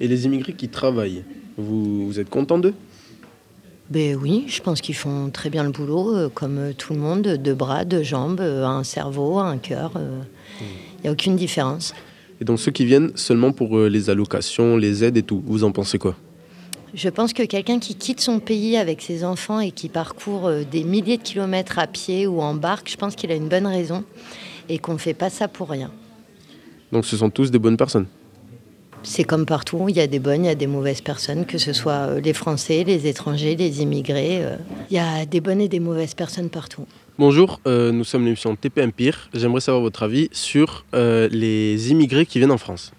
[0.00, 1.24] Et les immigrés qui travaillent,
[1.56, 2.74] vous, vous êtes content d'eux?
[3.90, 7.22] Ben oui, je pense qu'ils font très bien le boulot, euh, comme tout le monde,
[7.22, 9.92] deux bras, deux jambes, un cerveau, un cœur.
[10.60, 11.94] Il n'y a aucune différence.
[12.42, 15.62] Et donc ceux qui viennent seulement pour euh, les allocations, les aides et tout, vous
[15.62, 16.16] en pensez quoi?
[16.92, 20.64] Je pense que quelqu'un qui quitte son pays avec ses enfants et qui parcourt euh,
[20.68, 23.68] des milliers de kilomètres à pied ou en barque, je pense qu'il a une bonne
[23.68, 24.02] raison
[24.68, 25.92] et qu'on ne fait pas ça pour rien.
[26.90, 28.06] Donc ce sont tous des bonnes personnes?
[29.04, 31.58] C'est comme partout, il y a des bonnes, il y a des mauvaises personnes, que
[31.58, 34.42] ce soit euh, les Français, les étrangers, les immigrés.
[34.90, 36.86] Il y a des bonnes et des mauvaises personnes partout.
[37.18, 39.28] Bonjour, euh, nous sommes l'émission TP Empire.
[39.34, 42.92] J'aimerais savoir votre avis sur euh, les immigrés qui viennent en France.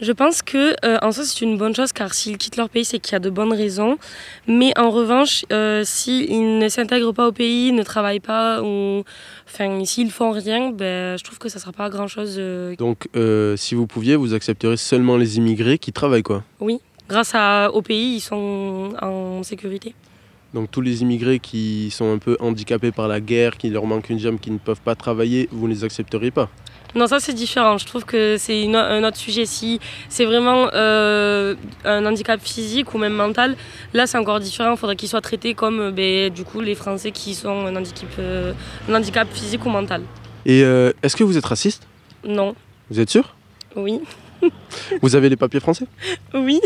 [0.00, 2.84] Je pense que euh, en soi c'est une bonne chose car s'ils quittent leur pays
[2.84, 3.98] c'est qu'il y a de bonnes raisons.
[4.46, 5.44] Mais en revanche,
[5.82, 9.02] s'ils ne s'intègrent pas au pays, ne travaillent pas ou
[9.48, 12.40] enfin s'ils font rien, ben, je trouve que ça sera pas grand chose.
[12.78, 13.08] Donc
[13.56, 17.82] si vous pouviez, vous accepteriez seulement les immigrés qui travaillent quoi Oui, grâce à, au
[17.82, 19.92] pays ils sont en sécurité.
[20.54, 24.08] Donc tous les immigrés qui sont un peu handicapés par la guerre, qui leur manque
[24.08, 26.48] une jambe, qui ne peuvent pas travailler, vous ne les accepteriez pas
[26.96, 27.76] non, ça c'est différent.
[27.76, 29.46] Je trouve que c'est un autre sujet.
[29.46, 33.56] Si c'est vraiment euh, un handicap physique ou même mental,
[33.92, 34.72] là c'est encore différent.
[34.72, 37.74] Il faudrait qu'ils soient traités comme euh, ben, du coup les Français qui sont un
[37.74, 38.52] handicap, euh,
[38.88, 40.02] un handicap physique ou mental.
[40.46, 41.86] Et est-ce que vous êtes raciste?
[42.24, 42.54] Non.
[42.90, 43.34] Vous êtes sûr?
[43.74, 44.00] Oui.
[45.02, 45.86] vous avez les papiers français?
[46.34, 46.60] Oui.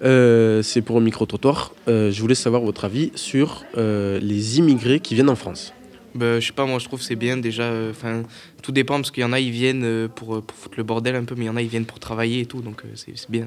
[0.00, 1.72] C'est pour un micro-trottoir.
[1.86, 5.72] je voulais savoir votre avis sur les immigrés qui viennent en France.
[6.16, 7.64] Bah, je sais pas, moi je trouve c'est bien déjà.
[7.64, 8.22] Euh, enfin,
[8.62, 11.14] tout dépend parce qu'il y en a ils viennent euh, pour, pour, foutre le bordel
[11.14, 12.88] un peu, mais il y en a ils viennent pour travailler et tout, donc euh,
[12.94, 13.46] c'est bien.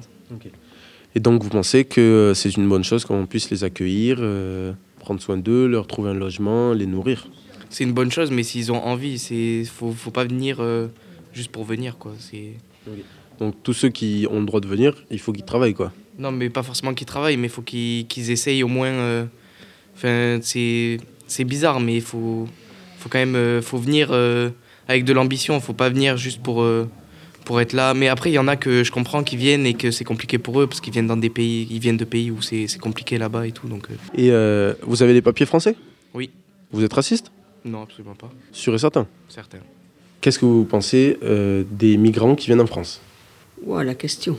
[1.16, 4.18] Et donc vous pensez que c'est une bonne chose qu'on puisse les accueillir,
[5.00, 7.28] prendre soin d'eux, leur trouver un logement, les nourrir?
[7.72, 10.62] C'est une bonne chose, mais s'ils ont envie, c'est faut, faut pas venir
[11.34, 12.14] juste pour venir quoi.
[13.40, 15.92] Donc tous ceux qui ont le droit de venir, il faut qu'ils travaillent quoi.
[16.20, 19.28] Non, mais pas forcément qu'ils travaillent, mais il faut qu'ils essayent au moins.
[19.96, 22.48] Enfin, c'est c'est bizarre, mais il faut,
[22.98, 24.50] faut quand même euh, faut venir euh,
[24.88, 25.56] avec de l'ambition.
[25.56, 26.90] Il faut pas venir juste pour, euh,
[27.46, 27.94] pour être là.
[27.94, 30.38] Mais après, il y en a que je comprends qui viennent et que c'est compliqué
[30.38, 33.18] pour eux parce qu'ils viennent dans des pays, ils viennent de pays où c'est compliqué
[33.18, 33.68] là-bas et tout.
[33.68, 34.32] Donc, Et
[34.82, 35.76] vous avez les papiers français?
[36.14, 36.32] Oui.
[36.72, 37.32] Vous êtes raciste?
[37.66, 38.32] Non, absolument pas.
[38.52, 39.08] Sûr et certain?
[39.28, 39.60] Certain.
[40.22, 41.18] Qu'est-ce que vous pensez
[41.72, 43.02] des migrants qui viennent en France?
[43.64, 44.38] Ouais, la question.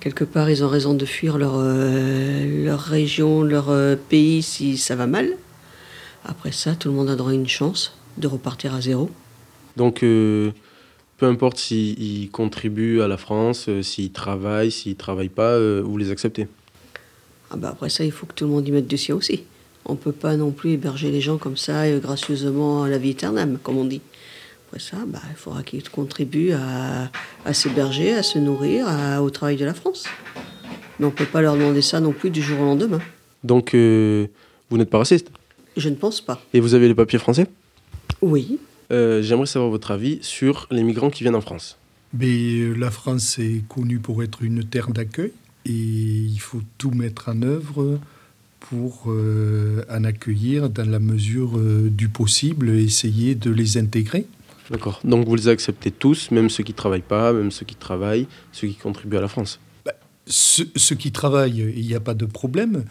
[0.00, 5.06] Quelque part, ils ont raison de fuir leur, leur région, leur pays si ça va
[5.06, 5.30] mal.
[6.24, 9.10] Après ça, tout le monde a droit à une chance de repartir à zéro.
[9.76, 10.50] Donc, euh,
[11.18, 15.82] peu importe s'ils contribuent à la France, euh, s'ils travaillent, s'ils ne travaillent pas, euh,
[15.84, 16.48] vous les acceptez
[17.50, 19.44] ah bah Après ça, il faut que tout le monde y mette du sien aussi.
[19.84, 23.10] On ne peut pas non plus héberger les gens comme ça, gracieusement à la vie
[23.10, 24.00] éternelle, comme on dit.
[24.66, 27.10] Après ça, bah, il faudra qu'ils contribuent à,
[27.44, 28.86] à s'héberger, à se nourrir,
[29.22, 30.04] au travail de la France.
[30.98, 33.00] Mais on ne peut pas leur demander ça non plus du jour au lendemain.
[33.44, 35.30] Donc, vous n'êtes pas raciste?
[35.76, 36.42] Je ne pense pas.
[36.54, 37.46] Et vous avez les papiers français?
[38.22, 38.58] Oui.
[38.90, 41.76] Euh, j'aimerais savoir votre avis sur les migrants qui viennent en France.
[42.14, 45.32] Mais euh, la France est connue pour être une terre d'accueil
[45.66, 47.98] et il faut tout mettre en œuvre
[48.60, 54.26] pour euh, en accueillir dans la mesure du possible, essayer de les intégrer.
[54.70, 55.00] D'accord.
[55.04, 58.26] Donc vous les acceptez tous, même ceux qui ne travaillent pas, même ceux qui travaillent,
[58.52, 59.92] ceux qui contribuent à la France bah,
[60.26, 62.84] ceux, qui travaillent, il n'y a pas de problème.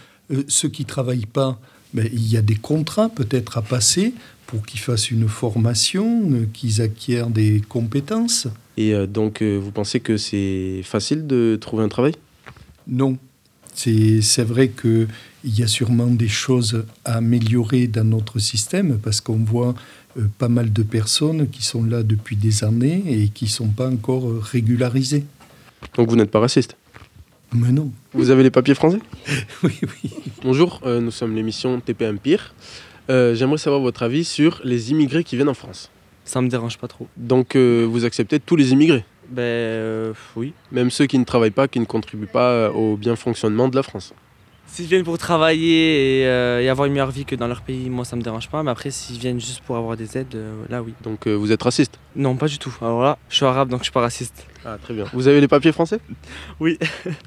[0.47, 1.59] ceux qui ne travaillent pas,
[1.93, 4.13] il y a des contrats peut-être à passer
[4.47, 8.47] pour qu'ils fassent une formation, euh, qu'ils acquièrent des compétences.
[8.77, 12.13] Et euh, donc, euh, vous pensez que c'est facile de trouver un travail?
[12.87, 13.17] Non.
[14.21, 15.07] C'est vrai qu'il
[15.43, 19.75] y a sûrement des choses à améliorer dans notre système parce qu'on voit
[20.37, 23.89] pas mal de personnes qui sont là depuis des années et qui ne sont pas
[23.89, 25.25] encore régularisées.
[25.95, 26.75] Donc vous n'êtes pas raciste?
[27.53, 27.91] Mais non.
[28.13, 28.99] Vous avez les papiers français?
[29.63, 30.11] Oui, oui.
[30.43, 32.53] Bonjour, euh, nous sommes l'émission TP Empire.
[33.09, 35.89] Euh, j'aimerais savoir votre avis sur les immigrés qui viennent en France.
[36.23, 37.07] Ça me dérange pas trop.
[37.17, 39.05] Donc euh, vous acceptez tous les immigrés?
[39.29, 40.53] Ben oui.
[40.71, 43.83] Même ceux qui ne travaillent pas, qui ne contribuent pas au bien fonctionnement de la
[43.83, 44.13] France
[44.67, 48.15] S'ils viennent pour travailler et, avoir une meilleure vie que dans leur pays, moi ça
[48.15, 48.63] me dérange pas.
[48.63, 50.35] Mais après, s'ils viennent juste pour avoir des aides,
[50.69, 50.93] là oui.
[51.03, 51.99] Donc vous êtes raciste?
[52.15, 52.75] Non, pas du tout.
[52.81, 54.45] Alors là, je suis arabe donc je suis pas raciste.
[54.65, 55.05] Ah, très bien.
[55.13, 55.99] Vous avez les papiers français?
[56.59, 56.77] Oui.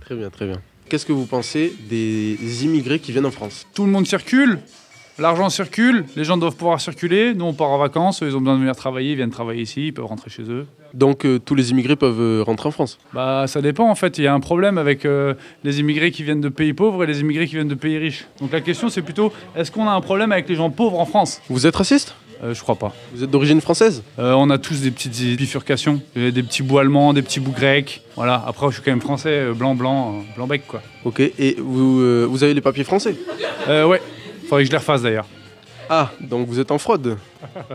[0.00, 0.60] très bien, très bien.
[0.88, 3.66] Qu'est-ce que vous pensez des immigrés qui viennent en France?
[3.74, 4.58] Tout le monde circule,
[5.18, 7.34] l'argent circule, les gens doivent pouvoir circuler.
[7.34, 9.88] Nous, on part en vacances, ils ont besoin de venir travailler, ils viennent travailler ici,
[9.88, 10.66] ils peuvent rentrer chez eux.
[10.94, 12.98] Donc euh, tous les immigrés peuvent euh, rentrer en France?
[13.12, 14.16] Bah ça dépend en fait.
[14.16, 17.06] Il y a un problème avec euh, les immigrés qui viennent de pays pauvres et
[17.06, 18.26] les immigrés qui viennent de pays riches.
[18.40, 21.04] Donc la question c'est plutôt est-ce qu'on a un problème avec les gens pauvres en
[21.04, 21.42] France?
[21.50, 22.14] Vous êtes raciste?
[22.42, 22.94] Euh, je crois pas.
[23.12, 24.02] Vous êtes d'origine française?
[24.18, 26.00] Euh, On a tous des petites bifurcations.
[26.14, 28.00] Des petits bouts allemands, des petits bouts grecs.
[28.14, 28.42] Voilà.
[28.46, 30.80] Après, je suis quand même français, blanc, blanc, blanc bec, quoi.
[31.04, 31.18] Ok.
[31.18, 33.16] Et vous, vous avez les papiers français?
[33.68, 34.00] Ouais.
[34.48, 35.26] Faudrait que je les refasse d'ailleurs.
[35.90, 37.18] Ah, donc vous êtes en fraude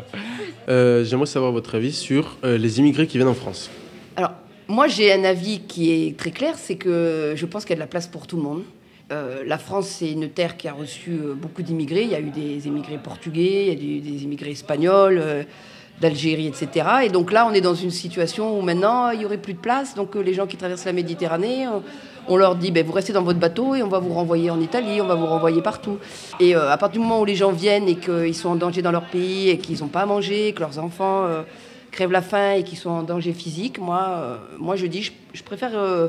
[0.68, 3.70] J'aimerais savoir votre avis sur les immigrés qui viennent en France.
[4.16, 4.32] Alors,
[4.68, 7.78] moi, j'ai un avis qui est très clair c'est que je pense qu'il y a
[7.78, 8.64] de la place pour tout le monde.
[9.12, 12.04] Euh, la France, c'est une terre qui a reçu euh, beaucoup d'immigrés.
[12.04, 15.44] Il y a eu des immigrés portugais, il y a eu des immigrés espagnols, euh,
[16.02, 16.88] d'Algérie, etc.
[17.04, 19.60] Et donc là, on est dans une situation où maintenant, il n'y aurait plus de
[19.60, 19.94] place.
[19.94, 21.68] Donc les gens qui traversent la Méditerranée,
[22.28, 24.60] on leur dit, ben, vous restez dans votre bateau et on va vous renvoyer en
[24.62, 25.98] Italie, on va vous renvoyer partout.
[26.40, 28.92] Et à partir du moment où les gens viennent et qu'ils sont en danger dans
[28.92, 31.28] leur pays et qu'ils n'ont pas à manger, que leurs enfants
[31.92, 33.80] crèvent la faim et qui sont en danger physique.
[33.80, 36.08] Moi, euh, moi je dis, je, je préfère euh,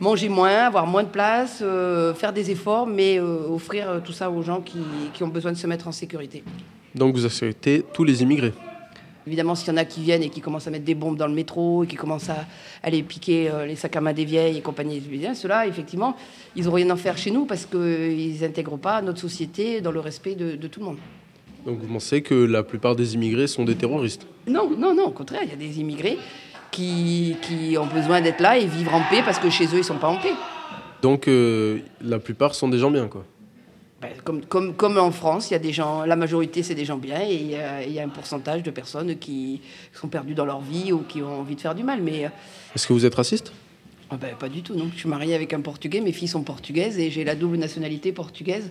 [0.00, 4.12] manger moins, avoir moins de place, euh, faire des efforts, mais euh, offrir euh, tout
[4.12, 4.78] ça aux gens qui,
[5.12, 6.44] qui ont besoin de se mettre en sécurité.
[6.94, 8.52] Donc vous acceptez tous les immigrés?
[9.28, 11.26] Évidemment, s'il y en a qui viennent et qui commencent à mettre des bombes dans
[11.26, 12.46] le métro et qui commencent à
[12.82, 15.02] aller piquer euh, les sacs à main des vieilles et compagnie,
[15.34, 16.16] ceux-là, effectivement,
[16.56, 20.00] ils n'ont rien à faire chez nous parce qu'ils n'intègrent pas notre société dans le
[20.00, 20.96] respect de, de tout le monde.
[21.66, 24.26] Donc vous pensez que la plupart des immigrés sont des terroristes?
[24.46, 26.16] Non, non, non, au contraire, il y a des immigrés
[26.70, 29.78] qui, qui ont besoin d'être là et vivre en paix parce que chez eux, ils
[29.78, 30.32] ne sont pas en paix.
[31.02, 33.26] Donc euh, la plupart sont des gens bien, quoi.
[34.00, 36.84] Ben, comme, comme, comme en France, il y a des gens, la majorité c'est des
[36.84, 39.60] gens bien et il y, a, il y a un pourcentage de personnes qui
[39.92, 42.00] sont perdues dans leur vie ou qui ont envie de faire du mal.
[42.00, 42.28] Mais euh,
[42.76, 43.52] Est-ce que vous êtes raciste?
[44.10, 44.88] Ah ben, pas du tout, non.
[44.94, 48.12] Je suis mariée avec un Portugais, mes filles sont portugaises et j'ai la double nationalité
[48.12, 48.70] portugaise.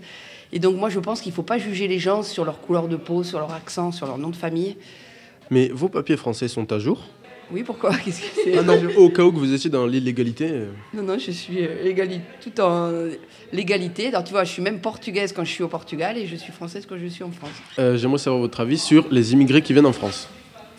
[0.54, 2.88] Et donc moi je pense qu'il ne faut pas juger les gens sur leur couleur
[2.88, 4.78] de peau, sur leur accent, sur leur nom de famille.
[5.50, 7.04] Mais vos papiers français sont à jour?
[7.52, 7.96] Oui, pourquoi?
[8.06, 8.58] Qu'est-ce que c'est?
[8.58, 10.50] Ah non, au cas où que vous étiez dans l'illégalité.
[10.52, 12.92] euh, Non, non, je suis euh, tout en
[13.54, 14.08] légalité.
[14.08, 16.52] Alors tu vois, je suis même portugaise quand je suis au Portugal et je suis
[16.52, 17.52] française quand je suis en France.
[17.80, 20.28] euh, J'aimerais savoir votre avis sur les immigrés qui viennent en France.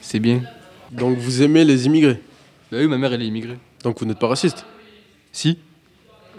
[0.00, 0.42] C'est bien.
[0.92, 2.20] Donc vous aimez les immigrés?
[2.70, 3.56] Bah oui, ma mère elle est immigrée.
[3.82, 4.66] Donc vous n'êtes pas raciste?
[5.32, 5.58] Si.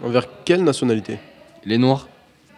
[0.02, 1.18] Envers quelle nationalité?
[1.64, 2.08] Les Noirs.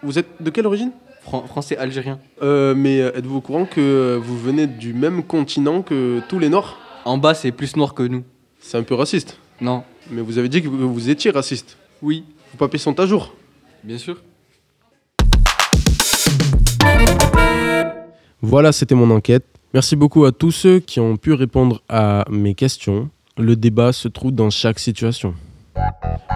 [0.03, 0.91] Vous êtes de quelle origine?
[1.23, 2.19] Fran- français algérien.
[2.41, 6.77] Euh, mais êtes-vous au courant que vous venez du même continent que tous les Noirs?
[7.05, 8.23] En bas, c'est plus noir que nous.
[8.59, 9.37] C'est un peu raciste.
[9.59, 9.83] Non.
[10.09, 11.77] Mais vous avez dit que vous vous étiez raciste.
[12.01, 12.23] Oui.
[12.51, 13.33] Vos papiers sont à jour.
[13.83, 14.21] Bien sûr.
[18.41, 19.45] Voilà, c'était mon enquête.
[19.73, 23.09] Merci beaucoup à tous ceux qui ont pu répondre à mes questions.
[23.37, 25.33] Le débat se trouve dans chaque situation.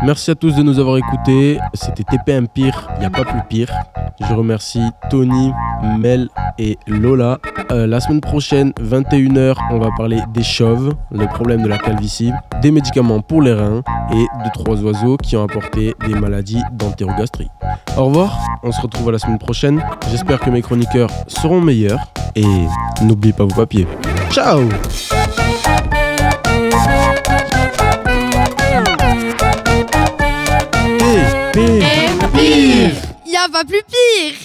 [0.03, 1.59] Merci à tous de nous avoir écoutés.
[1.73, 3.71] C'était TPM Pire, il n'y a pas plus pire.
[4.19, 5.51] Je remercie Tony,
[5.99, 7.39] Mel et Lola.
[7.71, 12.31] Euh, la semaine prochaine, 21h, on va parler des chauves, les problèmes de la calvitie,
[12.61, 13.81] des médicaments pour les reins
[14.11, 17.49] et de trois oiseaux qui ont apporté des maladies d'entérogastrie.
[17.97, 19.83] Au revoir, on se retrouve à la semaine prochaine.
[20.09, 22.45] J'espère que mes chroniqueurs seront meilleurs et
[23.01, 23.87] n'oubliez pas vos papiers.
[24.31, 24.61] Ciao
[31.57, 32.93] pire.
[33.25, 34.37] Y a pas plus pire.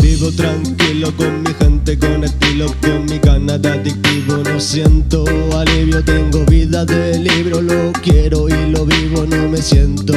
[0.00, 4.36] Vivo tranquilo con mi gente, con estilo, con mi Canadá adictivo.
[4.38, 5.24] No siento
[5.56, 10.14] alivio, tengo vida de libro, lo quiero y lo vivo, no me siento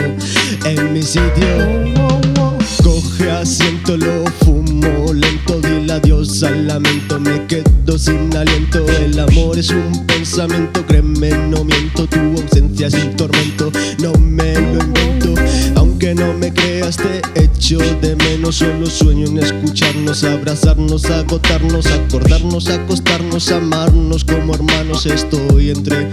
[0.65, 1.93] en mi sitio.
[2.83, 8.85] Coge asiento, lo fumo lento, dile adiós al lamento, me quedo sin aliento.
[8.87, 14.53] El amor es un pensamiento, créeme, no miento, tu ausencia es un tormento, no me
[14.53, 15.33] lo invento.
[15.75, 18.55] Aunque no me creas, te echo de menos.
[18.55, 25.05] Solo sueño en escucharnos, abrazarnos, agotarnos, acordarnos, acostarnos, amarnos como hermanos.
[25.05, 26.07] Estoy entre.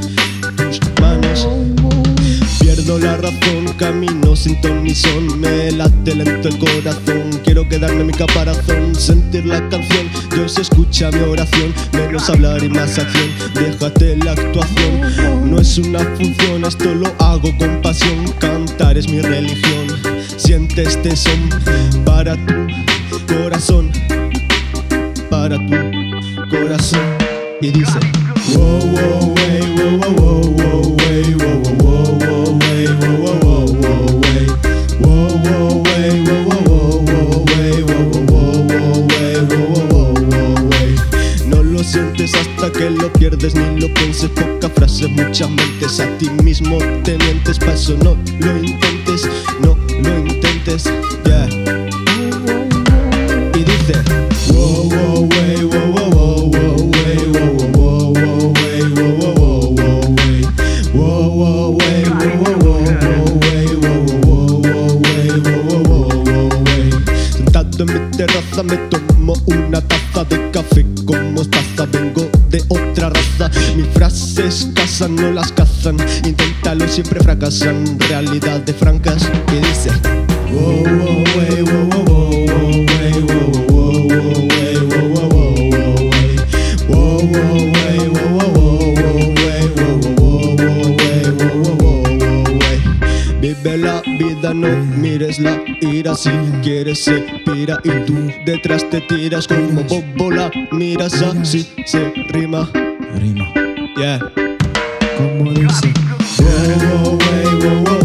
[2.85, 5.41] Pierdo la razón, camino sin ton ni son.
[5.41, 8.95] Me late lento el corazón Quiero quedarme en mi caparazón.
[8.95, 11.72] Sentir la canción Dios escucha mi oración.
[11.95, 15.51] Menos hablar y más acción Déjate la actuación.
[15.51, 18.30] No es una función Esto lo hago con pasión.
[18.39, 19.87] Cantar es mi religión
[20.37, 21.49] Siente este son.
[22.05, 23.91] Para tu corazón
[25.30, 27.01] Para tu corazón.
[27.62, 27.99] Y dice
[28.55, 31.04] Wow, wow, wow, wow, wow, wow, wow,
[42.73, 46.01] que lo pierdes ni lo pienses Poca frase, muchas mentes.
[46.01, 49.29] A ti mismo te mientes Pa' eso no lo intentes
[49.61, 50.89] No lo intentes
[80.51, 80.95] wow,
[81.37, 82.31] wey, wow, wow,
[86.75, 87.39] wow,
[87.83, 88.49] wey, wow,
[90.05, 90.85] wow,
[91.29, 92.81] wow, wow, wey.
[93.41, 96.31] Vive la vida, no mires la ira Si
[96.62, 98.15] quieres se pira y tú
[98.47, 102.69] detrás te tiras Como bobo la miras así se rima
[103.15, 103.53] rima.
[103.97, 104.43] Yeah.
[105.17, 105.93] como dice.
[106.39, 107.85] whoa, whoa.
[107.85, 108.04] go.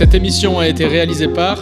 [0.00, 1.58] Cette émission a été réalisée par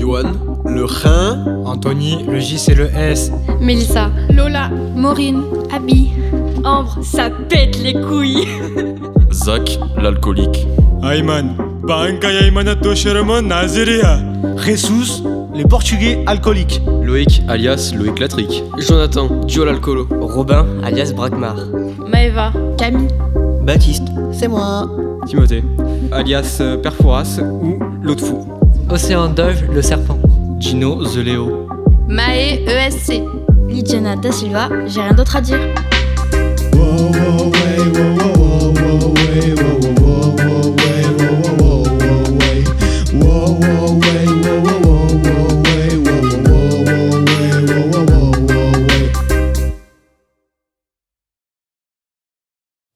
[0.00, 0.32] Johan,
[0.66, 3.30] le Rhin, Anthony, le J c'est le S.
[3.60, 6.10] Mélissa, Lola, Maureen, Abby,
[6.64, 8.48] Ambre, ça pète les couilles.
[9.32, 10.66] Zach, l'alcoolique.
[11.04, 11.54] Ayman,
[11.84, 14.18] Banka Yaimanato Sherman Naziria.
[14.56, 15.22] Jesus,
[15.54, 16.82] les Portugais alcooliques.
[17.04, 18.64] Loïc, alias Loïc Latric.
[18.78, 20.08] Jonathan, Joe l'alcoolo.
[20.20, 21.54] Robin, alias Brakmar.
[22.08, 23.06] Maëva, Camille,
[23.62, 24.90] Baptiste, c'est moi.
[25.28, 25.62] Timothée,
[26.12, 28.46] alias euh, Perforas ou l'autre fou.
[28.90, 30.18] Océan Dove, le serpent.
[30.58, 31.68] Gino, The Léo.
[32.08, 33.22] Maë, ESC.
[33.68, 35.58] Lidiana Da Silva, j'ai rien d'autre à dire.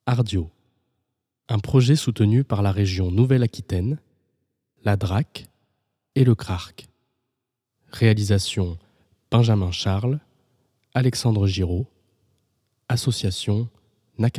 [0.05, 0.50] Ardio,
[1.53, 3.98] un projet soutenu par la région Nouvelle-Aquitaine,
[4.84, 5.48] la DRAC
[6.14, 6.88] et le CRARC.
[7.90, 8.78] Réalisation
[9.30, 10.18] Benjamin Charles,
[10.94, 11.86] Alexandre Giraud,
[12.88, 13.68] Association
[14.18, 14.30] N'a.